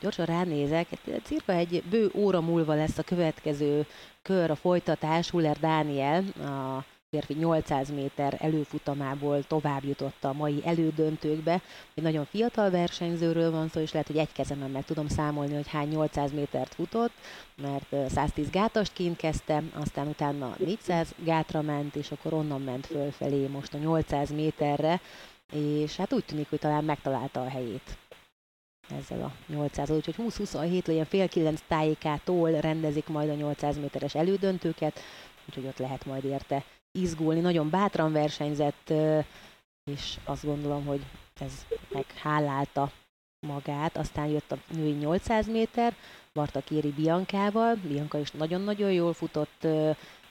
[0.00, 0.88] gyorsan ránézek,
[1.22, 3.86] cirka egy bő óra múlva lesz a következő
[4.22, 11.62] kör, a folytatás, Huller Dániel, a férfi 800 méter előfutamából tovább jutott a mai elődöntőkbe.
[11.94, 15.68] Egy nagyon fiatal versenyzőről van szó, és lehet, hogy egy kezemen meg tudom számolni, hogy
[15.68, 17.12] hány 800 métert futott,
[17.62, 23.46] mert 110 gátast kint kezdte, aztán utána 400 gátra ment, és akkor onnan ment fölfelé
[23.46, 25.00] most a 800 méterre,
[25.52, 27.98] és hát úgy tűnik, hogy talán megtalálta a helyét
[28.98, 35.00] ezzel a 800 úgyhogy 20-27 ilyen fél kilenc tájékától rendezik majd a 800 méteres elődöntőket,
[35.46, 36.64] úgyhogy ott lehet majd érte
[37.00, 38.92] izgulni, nagyon bátran versenyzett,
[39.90, 41.00] és azt gondolom, hogy
[41.40, 41.52] ez
[41.88, 42.90] meghálálta
[43.46, 43.96] magát.
[43.96, 45.94] Aztán jött a női 800 méter,
[46.32, 49.66] Barta Kéri Biankával, Bianka is nagyon-nagyon jól futott,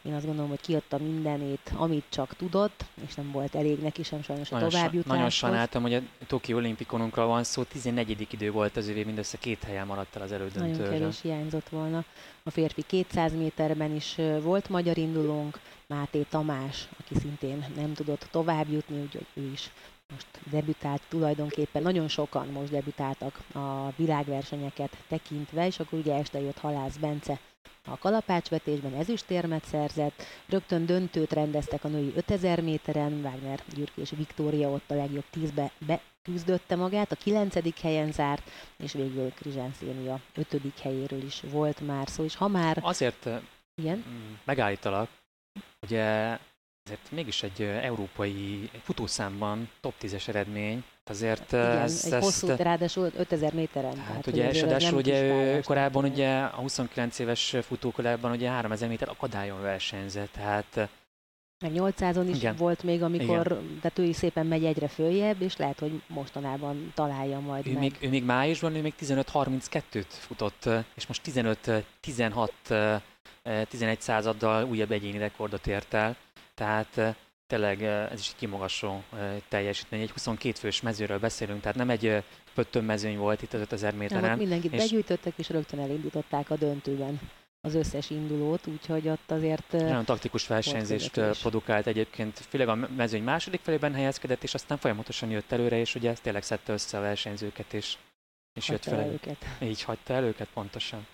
[0.08, 4.22] én azt gondolom, hogy kiadta mindenét, amit csak tudott, és nem volt elég neki sem
[4.22, 5.06] sajnos a továbbjutáshoz.
[5.06, 8.28] Nagyon sajnáltam, hogy a Toki olimpikonunkról van szó, 14.
[8.32, 10.84] idő volt az övé, mindössze két helyen maradt el az elődöntőre.
[10.84, 12.04] Nagyon kevés hiányzott volna.
[12.44, 18.72] A férfi 200 méterben is volt magyar indulónk, Máté Tamás, aki szintén nem tudott tovább
[18.72, 19.72] jutni, úgyhogy ő is
[20.12, 26.58] most debütált tulajdonképpen, nagyon sokan most debütáltak a világversenyeket tekintve, és akkor ugye este jött
[26.58, 27.40] Halász Bence
[27.86, 34.70] a kalapácsvetésben ezüstérmet szerzett, rögtön döntőt rendeztek a női 5000 méteren, Wagner Gyürk és Viktória
[34.70, 40.80] ott a legjobb tízbe beküzdötte magát, a kilencedik helyen zárt, és végül Krizsán Szénia ötödik
[40.80, 42.80] helyéről is volt már szó, és ha már...
[42.82, 43.30] Azért
[43.82, 44.04] Igen?
[44.44, 45.10] megállítalak,
[45.82, 46.38] ugye
[46.88, 53.12] ezért mégis egy európai futószámban top 10-es eredmény, azért Igen, ezt, egy hosszú, ezt, ráadásul
[53.18, 53.98] 5000 méteren.
[53.98, 59.10] Hát, hát ugye, és ráadásul ugye korábban ugye a 29 éves futókorában ugye 3000 méter
[59.10, 60.90] akadályon versenyzett, tehát
[61.60, 62.56] Meg 800-on is Igen.
[62.56, 63.80] volt még, amikor, Igen.
[63.82, 67.80] tehát ő is szépen megy egyre följebb, és lehet, hogy mostanában találja majd Ő meg.
[67.82, 71.22] még, ő még májusban, ő még 15-32-t futott, és most
[72.04, 73.02] 15-16
[73.70, 76.16] 11 századdal újabb egyéni rekordot ért el.
[76.58, 77.16] Tehát eh,
[77.48, 79.04] tényleg ez is egy kimogasó
[79.48, 80.02] teljesítmény.
[80.02, 84.00] Egy 22 fős mezőről beszélünk, tehát nem egy pöttön mezőny volt itt az 5000 Nem,
[84.00, 84.32] méteren.
[84.32, 87.20] ott mindenkit és- begyűjtöttek, és rögtön elindították a döntőben
[87.62, 93.62] az összes indulót, úgyhogy ott azért Nagyon taktikus versenyzést produkált egyébként, főleg a mezőny második
[93.64, 97.74] felében helyezkedett, és aztán folyamatosan jött előre, és ugye ez tényleg szedte össze a versenyzőket,
[97.74, 97.98] és,
[98.54, 99.08] és jött hagyta fel.
[99.08, 99.46] el őket.
[99.62, 101.08] Így hagyta el őket pontosan.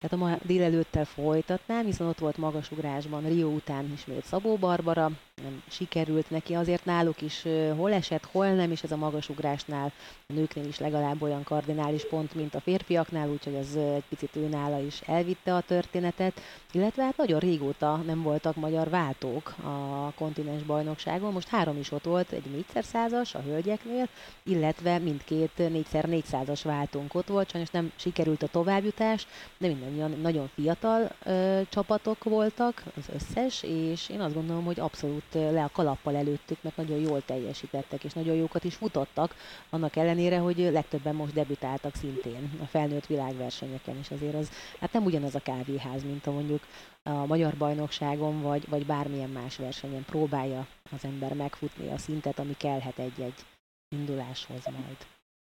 [0.00, 5.10] Tehát a ma délelőttel folytatnám, hiszen ott volt magasugrásban Rio után ismét Szabó Barbara,
[5.42, 7.42] nem sikerült neki, azért náluk is
[7.76, 9.92] hol esett, hol nem, és ez a magasugrásnál
[10.28, 14.48] a nőknél is legalább olyan kardinális pont, mint a férfiaknál, úgyhogy az egy picit ő
[14.48, 16.40] nála is elvitte a történetet,
[16.72, 22.04] illetve hát nagyon régóta nem voltak magyar váltók a kontinens bajnokságon, most három is ott
[22.04, 24.08] volt, egy négyszer százas a hölgyeknél,
[24.42, 29.26] illetve mindkét négyszer négyszázas váltónk ott volt, sajnos nem sikerült a továbbjutás,
[29.58, 35.24] de mindannyian nagyon fiatal ö, csapatok voltak, az összes, és én azt gondolom, hogy abszolút
[35.34, 39.34] ö, le a kalappal előttük, mert nagyon jól teljesítettek, és nagyon jókat is futottak,
[39.70, 44.50] annak ellenére, hogy legtöbben most debütáltak szintén a felnőtt világversenyeken, és azért az,
[44.80, 46.62] hát nem ugyanaz a kávéház, mint a mondjuk
[47.02, 52.54] a magyar bajnokságon, vagy, vagy bármilyen más versenyen próbálja az ember megfutni a szintet, ami
[52.56, 53.44] kellhet egy-egy
[53.88, 54.96] induláshoz majd.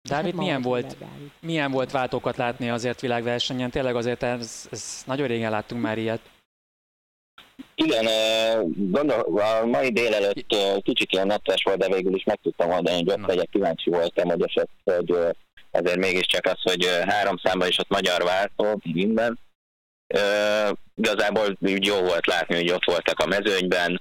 [0.08, 1.30] Dávid, ma milyen volt Dávid.
[1.40, 3.70] Milyen volt váltókat látni azért világversenyen?
[3.70, 6.20] Tényleg azért ez, ez nagyon régen láttunk már ilyet.
[7.74, 8.06] Igen,
[8.90, 13.10] gondol, a mai délelőtt kicsit ilyen netes volt, de végül is meg tudtam oldani, hogy
[13.10, 15.14] ott legyek, kíváncsi voltam, hogy esett, hogy
[15.70, 19.38] azért mégiscsak az, hogy három számban is ott magyar váltó, minden.
[20.96, 24.00] Igazából úgy jó volt látni, hogy ott voltak a mezőnyben,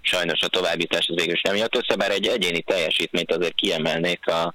[0.00, 4.26] sajnos a továbbítás az végül is nem jött össze, bár egy egyéni teljesítményt azért kiemelnék
[4.26, 4.54] a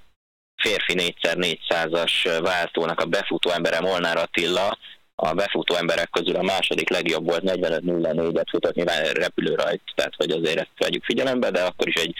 [0.61, 4.77] férfi 4x400-as váltónak a befutó embere Molnár Attila,
[5.19, 10.59] a befutó emberek közül a második legjobb volt, 45-04-et futott, nyilván repülőrajt, tehát hogy azért
[10.59, 12.15] ezt vegyük figyelembe, de akkor is egy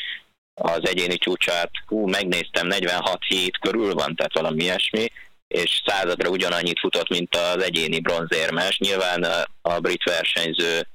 [0.60, 5.12] az egyéni csúcsát, hú, megnéztem, 46 hét körül van, tehát valami ilyesmi,
[5.48, 8.78] és századra ugyanannyit futott, mint az egyéni bronzérmes.
[8.78, 10.86] Nyilván a, a brit versenyzőnek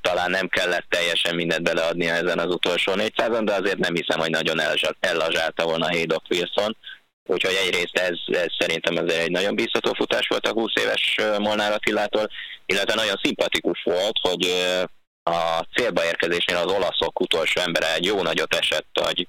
[0.00, 4.30] talán nem kellett teljesen mindent beleadnia ezen az utolsó 400-on, de azért nem hiszem, hogy
[4.30, 6.76] nagyon ellazsá- ellazsálta volna Haydock Wilson.
[7.26, 11.72] Úgyhogy egyrészt ez, ez szerintem azért egy nagyon bízható futás volt a 20 éves Molnár
[11.72, 12.26] Attilától,
[12.66, 14.46] illetve nagyon szimpatikus volt, hogy
[15.22, 19.28] a célba érkezésnél az olaszok utolsó embere egy jó nagyot esett hogy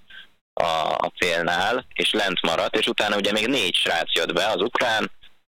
[0.53, 0.63] a,
[0.97, 5.11] a célnál, és lent maradt, és utána ugye még négy srác jött be, az ukrán,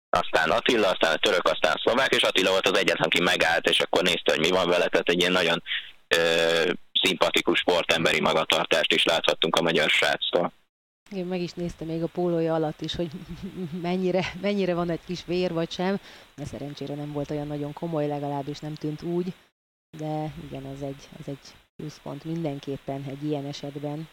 [0.10, 3.70] aztán Attila, aztán a török, aztán a szlovák, és Attila volt az egyetlen, aki megállt,
[3.70, 5.64] és akkor nézte, hogy mi van vele, tehát egy ilyen nagyon
[6.08, 6.18] ö,
[7.02, 10.52] szimpatikus sportemberi magatartást is láthattunk a magyar sráctól.
[11.12, 13.12] Én meg is néztem még a pólója alatt is, hogy
[13.82, 16.00] mennyire, mennyire van egy kis vér vagy sem,
[16.36, 19.34] de szerencsére nem volt olyan nagyon komoly, legalábbis nem tűnt úgy,
[19.98, 21.40] de igen, az egy, az egy
[21.76, 24.08] pluszpont mindenképpen egy ilyen esetben.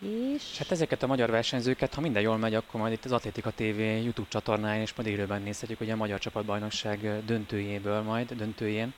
[0.00, 3.12] És És hát ezeket a magyar versenyzőket, ha minden jól megy, akkor majd itt az
[3.12, 8.94] Atlétika TV YouTube csatornáján is majd élőben nézhetjük, ugye a Magyar Csapatbajnokság döntőjéből majd, döntőjén.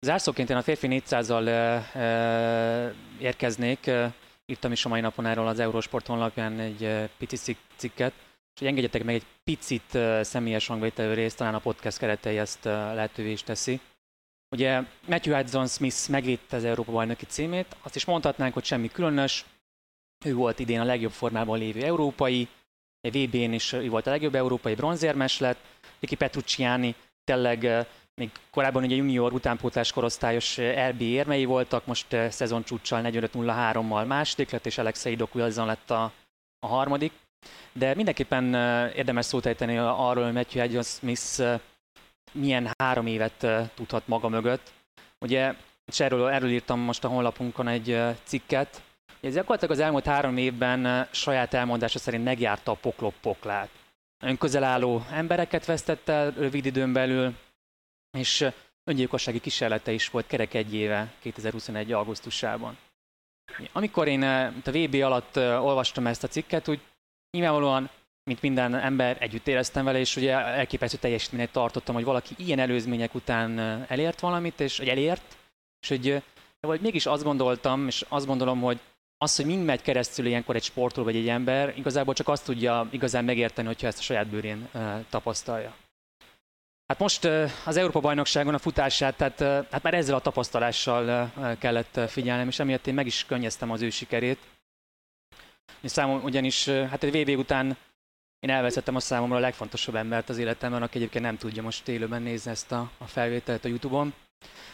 [0.00, 3.90] Zárszóként én a férfi 400-zal ö, ö, érkeznék.
[4.46, 8.12] Írtam is a mai napon erről az Eurosport honlapján egy ö, pici cik- cikket,
[8.54, 12.64] és hogy engedjetek meg egy picit ö, személyes hangvételű részt, talán a podcast keretei ezt
[12.64, 13.80] ö, lehetővé is teszi.
[14.50, 19.44] Ugye Matthew Hudson Smith megvédte az Európa bajnoki címét, azt is mondhatnánk, hogy semmi különös,
[20.24, 22.48] ő volt idén a legjobb formában lévő európai,
[23.00, 25.58] egy VB-n is ő volt a legjobb európai bronzérmes lett,
[26.00, 32.12] Ricky Petrucciani tényleg eh, még korábban ugye junior utánpótlás korosztályos eh, RB érmei voltak, most
[32.12, 36.12] eh, szezoncsúccsal 45-03-mal második lett, és Alexei Doku lett a,
[36.58, 37.12] a harmadik.
[37.72, 41.60] De mindenképpen eh, érdemes szót ejteni arról, hogy Matthew Adjon Smith eh,
[42.34, 44.72] milyen három évet eh, tudhat maga mögött.
[45.18, 45.54] Ugye,
[45.86, 48.82] és erről, erről írtam most a honlapunkon egy eh, cikket,
[49.20, 53.68] ez gyakorlatilag az elmúlt három évben eh, saját elmondása szerint megjárta a poklop poklát.
[54.18, 57.34] Nagyon közel álló embereket vesztett el rövid időn belül,
[58.14, 58.46] és
[58.84, 61.92] öngyilkossági kísérlete is volt kerek egy éve 2021.
[61.92, 62.78] augusztusában.
[63.72, 66.80] Amikor én a VB alatt olvastam ezt a cikket, úgy
[67.30, 67.90] nyilvánvalóan,
[68.24, 73.14] mint minden ember, együtt éreztem vele, és ugye elképesztő teljesítményet tartottam, hogy valaki ilyen előzmények
[73.14, 73.58] után
[73.88, 75.36] elért valamit, és hogy elért,
[75.80, 76.22] és hogy
[76.60, 78.80] vagy mégis azt gondoltam, és azt gondolom, hogy
[79.18, 82.88] az, hogy mind megy keresztül ilyenkor egy sportoló vagy egy ember, igazából csak azt tudja
[82.90, 84.68] igazán megérteni, hogyha ezt a saját bőrén
[85.10, 85.74] tapasztalja.
[86.86, 87.24] Hát most
[87.64, 92.94] az Európa-bajnokságon a futását, tehát hát már ezzel a tapasztalással kellett figyelnem, és emiatt én
[92.94, 94.38] meg is könnyeztem az ő sikerét.
[95.80, 97.76] És számom, ugyanis hát egy VB után
[98.38, 102.22] én elveszettem a számomra a legfontosabb embert az életemben, aki egyébként nem tudja most élőben
[102.22, 104.14] nézni ezt a, a felvételt a Youtube-on.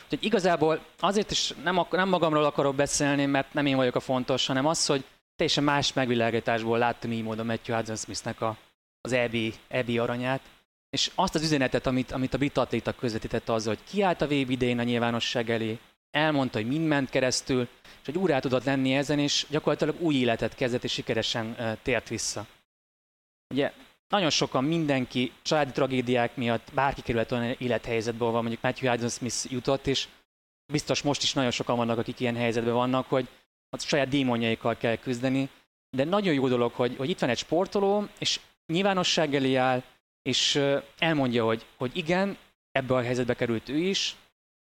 [0.04, 4.46] Úgyhogy igazából azért is nem, nem magamról akarok beszélni, mert nem én vagyok a fontos,
[4.46, 5.04] hanem az, hogy
[5.36, 8.56] teljesen más megvilágításból láttam így módon Matthew Hudson Smithnek a,
[9.00, 9.36] az EB,
[9.68, 10.40] EB aranyát,
[10.90, 14.50] és azt az üzenetet, amit, amit a brit atléta közvetített az, hogy kiállt a VB
[14.50, 15.78] idején a nyilvánosság elé,
[16.10, 20.54] elmondta, hogy mind ment keresztül, és hogy úrá tudott lenni ezen, és gyakorlatilag új életet
[20.54, 22.46] kezdett, és sikeresen uh, tért vissza.
[23.54, 23.72] Ugye
[24.08, 29.52] nagyon sokan mindenki családi tragédiák miatt bárki került olyan élethelyzetből van, mondjuk Matthew Hudson Smith
[29.52, 30.08] jutott, és
[30.72, 33.28] biztos most is nagyon sokan vannak, akik ilyen helyzetben vannak, hogy
[33.68, 35.48] a saját démonjaikkal kell küzdeni,
[35.96, 38.40] de nagyon jó dolog, hogy, hogy itt van egy sportoló, és
[38.72, 39.82] nyilvánosság elé áll,
[40.22, 40.62] és
[40.98, 42.36] elmondja, hogy, hogy igen,
[42.72, 44.16] ebbe a helyzetbe került ő is,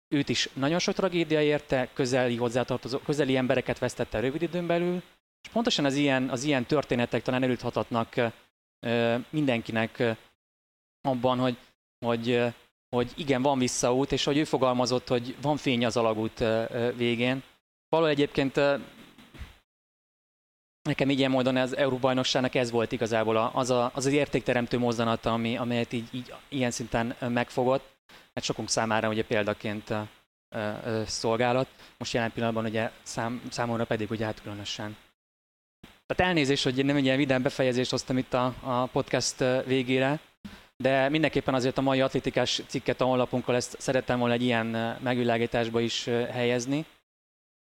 [0.09, 5.03] őt is nagyon sok tragédia érte, közeli hozzátartozó, közeli embereket vesztette rövid időn belül,
[5.43, 8.15] és pontosan az ilyen, az ilyen történetek talán elülthatatnak
[9.31, 10.03] mindenkinek
[11.01, 11.57] abban, hogy,
[11.99, 12.43] hogy,
[12.89, 16.45] hogy igen, van visszaút, és hogy ő fogalmazott, hogy van fény az alagút
[16.97, 17.43] végén.
[17.89, 18.61] Való egyébként
[20.87, 25.57] nekem ilyen módon az Európa-bajnokságnak ez volt igazából az, a, az az értékteremtő mozzanata, ami,
[25.57, 27.95] amelyet így, így ilyen szinten megfogott,
[28.32, 29.99] mert sokunk számára ugye példaként uh,
[30.55, 31.68] uh, szolgálat,
[31.99, 34.97] most jelen pillanatban ugye szám, számomra pedig ugye hát különösen.
[36.07, 40.20] Tehát elnézés, hogy nem egy ilyen vidám befejezést hoztam itt a, a podcast végére,
[40.76, 45.80] de mindenképpen azért a mai atlétikás cikket a honlapunkon ezt szerettem volna egy ilyen megvilágításba
[45.80, 46.84] is helyezni.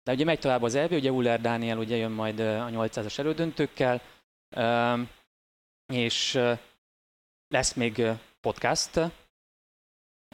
[0.09, 4.00] De ugye megy tovább az EB, ugye Uller Dániel ugye jön majd a 800-as elődöntőkkel,
[5.92, 6.40] és
[7.48, 8.02] lesz még
[8.40, 8.90] podcast,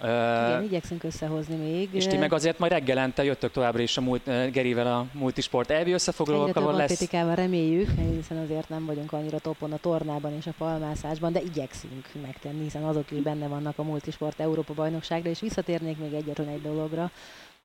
[0.03, 1.95] igen, uh, igyekszünk összehozni még.
[1.95, 5.71] És ti meg azért majd reggelente jöttök továbbra is a múlt, uh, Gerivel a multisport
[5.71, 6.91] elvi összefoglalókkal lesz.
[6.91, 12.09] atlétikával reméljük, hiszen azért nem vagyunk annyira topon a tornában és a falmászásban, de igyekszünk
[12.23, 16.63] megtenni, hiszen azok is benne vannak a multisport Európa bajnokságra, és visszatérnék még egyetlen egy
[16.63, 17.11] dologra,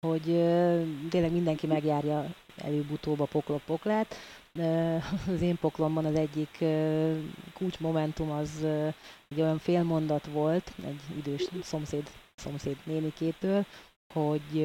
[0.02, 0.24] hogy
[1.10, 2.26] tényleg mindenki megjárja
[2.58, 4.16] előbb-utóbb a poklok-poklát.
[5.34, 6.64] Az én poklomban az egyik
[7.54, 8.66] kulcsmomentum az
[9.30, 13.66] egy olyan félmondat volt, egy idős szomszéd, szomszéd nénikétől,
[14.14, 14.64] hogy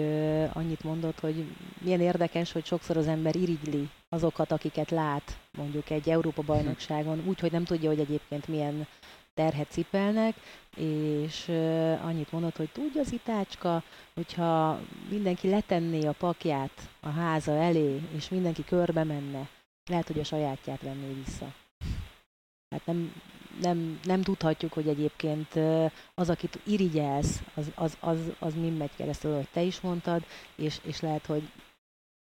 [0.53, 1.45] annyit mondott, hogy
[1.80, 7.53] milyen érdekes, hogy sokszor az ember irigyli azokat, akiket lát mondjuk egy Európa-bajnokságon, úgy, hogy
[7.53, 8.87] nem tudja, hogy egyébként milyen
[9.35, 10.35] terhet cipelnek,
[10.76, 11.49] és
[12.03, 13.82] annyit mondott, hogy tudja az itácska,
[14.14, 14.80] hogyha
[15.11, 19.49] mindenki letenné a pakját a háza elé, és mindenki körbe menne,
[19.91, 21.55] lehet, hogy a sajátját venné vissza.
[22.70, 23.12] Hát nem,
[23.61, 25.55] nem, nem tudhatjuk, hogy egyébként
[26.14, 30.24] az, akit irigyelsz, az, az, az, az mind megy keresztül, hogy te is mondtad,
[30.55, 31.43] és, és lehet, hogy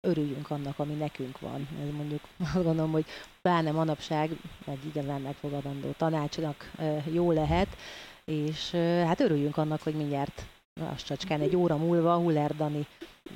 [0.02, 1.68] örüljünk annak, ami nekünk van.
[1.82, 2.22] Ez mondjuk
[2.56, 3.06] azt gondolom, hogy
[3.42, 4.30] pláne manapság
[4.66, 6.72] egy igazán megfogadandó tanácsnak
[7.12, 7.68] jó lehet,
[8.26, 8.72] és
[9.06, 10.46] hát örüljünk annak, hogy mindjárt
[10.94, 12.88] az csacskán egy óra múlva Huller Dani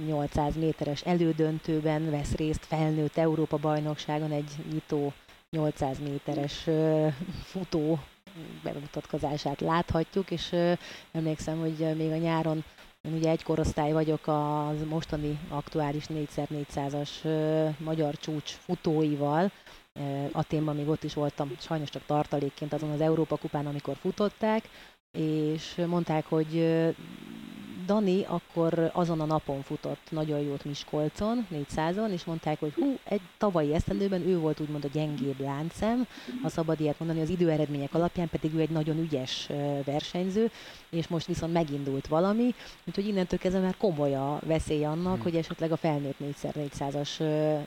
[0.05, 5.13] 800 méteres elődöntőben vesz részt felnőtt Európa bajnokságon egy nyitó
[5.49, 6.68] 800 méteres
[7.43, 7.99] futó
[8.63, 10.55] bemutatkozását láthatjuk, és
[11.11, 12.63] emlékszem, hogy még a nyáron
[13.08, 17.10] én ugye egy korosztály vagyok az mostani aktuális 4x400-as
[17.80, 19.51] magyar csúcs futóival,
[20.32, 24.70] Aténban még ott is voltam, sajnos csak tartalékként azon az Európa kupán, amikor futották,
[25.16, 26.84] és mondták, hogy
[27.86, 33.22] Dani akkor azon a napon futott nagyon jót Miskolcon, 400-on, és mondták, hogy hú, egy
[33.38, 36.07] tavalyi esztendőben ő volt úgymond a gyengébb láncem,
[36.41, 39.49] ha szabad ilyet mondani, az időeredmények alapján pedig ő egy nagyon ügyes
[39.86, 40.51] versenyző,
[40.89, 42.55] és most viszont megindult valami,
[42.86, 45.24] úgyhogy innentől kezdve már komoly a veszély annak, hmm.
[45.24, 47.09] hogy esetleg a felnőtt 4x400-as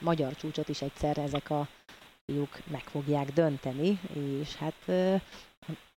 [0.01, 1.67] magyar csúcsot is egyszer ezek a
[2.25, 3.99] fiúk meg fogják dönteni,
[4.41, 4.91] és hát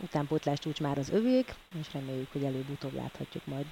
[0.03, 3.67] utánpótlás csúcs már az övék, és reméljük, hogy előbb-utóbb láthatjuk majd,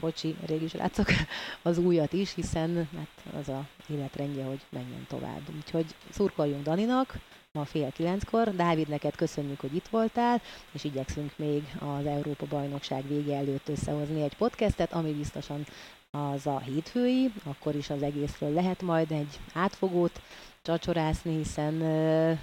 [0.00, 1.06] bocsi, régi srácok,
[1.62, 5.42] az újat is, hiszen hát az a életrendje, hogy menjen tovább.
[5.56, 7.18] Úgyhogy szurkoljunk Daninak,
[7.52, 8.54] ma fél kilenckor.
[8.54, 14.22] Dávid, neked köszönjük, hogy itt voltál, és igyekszünk még az Európa bajnokság vége előtt összehozni
[14.22, 15.66] egy podcastet, ami biztosan
[16.10, 20.20] az a hétfői, akkor is az egészről lehet majd egy átfogót
[20.64, 21.74] csacsorászni, hiszen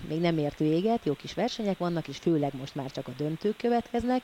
[0.08, 3.58] még nem ért véget, jó kis versenyek vannak, és főleg most már csak a döntők
[3.58, 4.22] következnek,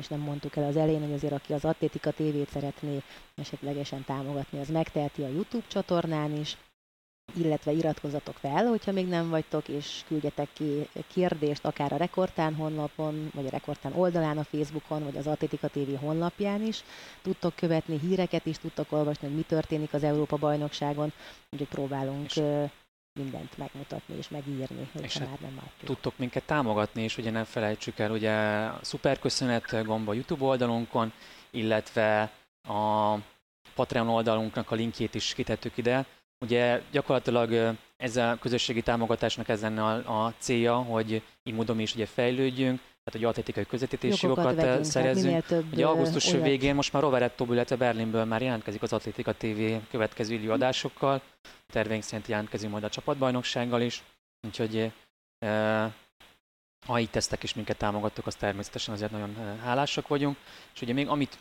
[0.00, 3.02] és nem mondtuk el az elején, hogy azért aki az Atlétika TV-t szeretné
[3.34, 6.56] esetlegesen támogatni, az megteheti a YouTube csatornán is,
[7.36, 13.30] illetve iratkozatok fel, hogyha még nem vagytok, és küldjetek ki kérdést akár a Rekordtán honlapon,
[13.34, 16.84] vagy a Rekordtán oldalán a Facebookon, vagy az Atlétika TV honlapján is.
[17.22, 21.12] Tudtok követni híreket is, tudtok olvasni, hogy mi történik az Európa bajnokságon,
[21.50, 22.42] úgyhogy próbálunk és
[23.18, 25.84] mindent megmutatni és megírni, hogy és már hát nem látjuk.
[25.84, 31.12] Tudtok minket támogatni, és ugye nem felejtsük el, ugye a szuperköszönet gomba YouTube oldalunkon,
[31.50, 32.32] illetve
[32.68, 33.14] a
[33.74, 36.06] Patreon oldalunknak a linkjét is kitettük ide.
[36.40, 41.94] Ugye gyakorlatilag ezzel a közösségi támogatásnak ez lenne a, a célja, hogy így módon is
[41.94, 42.80] ugye fejlődjünk,
[43.10, 45.46] tehát hogy atlétikai közvetítési jogokat vegyünk, szerezzünk.
[45.46, 46.44] Több ugye augusztus olyat.
[46.44, 51.22] végén most már Roverettó, illetve Berlinből már jelentkezik az Atlétika TV következő illő adásokkal.
[51.72, 54.02] Tervénk szerint jelentkezünk majd a csapatbajnoksággal is.
[54.46, 54.92] Úgyhogy
[55.38, 55.92] e,
[56.86, 60.36] ha itt tesztek és minket támogattok, az természetesen azért nagyon hálásak vagyunk.
[60.74, 61.36] És ugye még amit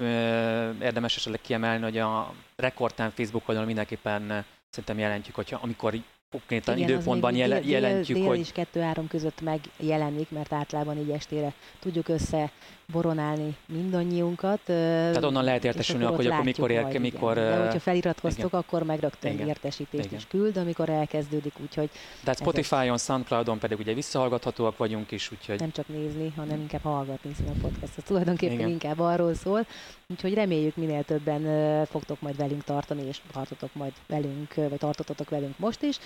[0.82, 5.94] érdemes esetleg kiemelni, hogy a Rekordtán Facebook oldalon mindenképpen szerintem jelentjük, hogyha amikor
[6.32, 8.40] konkrétan Igen, időpontban jel- dél, jelentjük, dél, dél hogy...
[8.40, 12.52] is 2-3 között megjelenik, mert általában így estére tudjuk össze
[12.92, 14.60] boronálni mindannyiunkat.
[14.64, 17.34] Tehát onnan lehet értesülni, akkor, hogy akkor mikor érke, mikor...
[17.34, 18.60] De hogyha feliratkoztok, igen.
[18.60, 19.48] akkor meg rögtön igen.
[19.48, 20.18] értesítést igen.
[20.18, 21.90] is küld, amikor elkezdődik, úgyhogy...
[22.24, 25.60] Tehát Spotify-on, Soundcloud-on pedig ugye visszahallgathatóak vagyunk is, úgyhogy...
[25.60, 28.70] Nem csak nézni, hanem inkább hallgatni, hiszen a podcast az tulajdonképpen igen.
[28.70, 29.66] inkább arról szól.
[30.10, 35.60] Úgyhogy reméljük minél többen fogtok majd velünk tartani, és tartotok majd velünk, vagy tartottatok velünk
[35.60, 36.00] most is.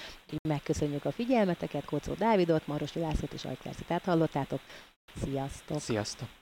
[0.48, 4.60] Megköszönjük a figyelmeteket, Kocó Dávidot, Maros Lászlót és Ajklászit hallottátok.
[5.24, 5.80] Sziasztok!
[5.80, 6.41] Sziasztok!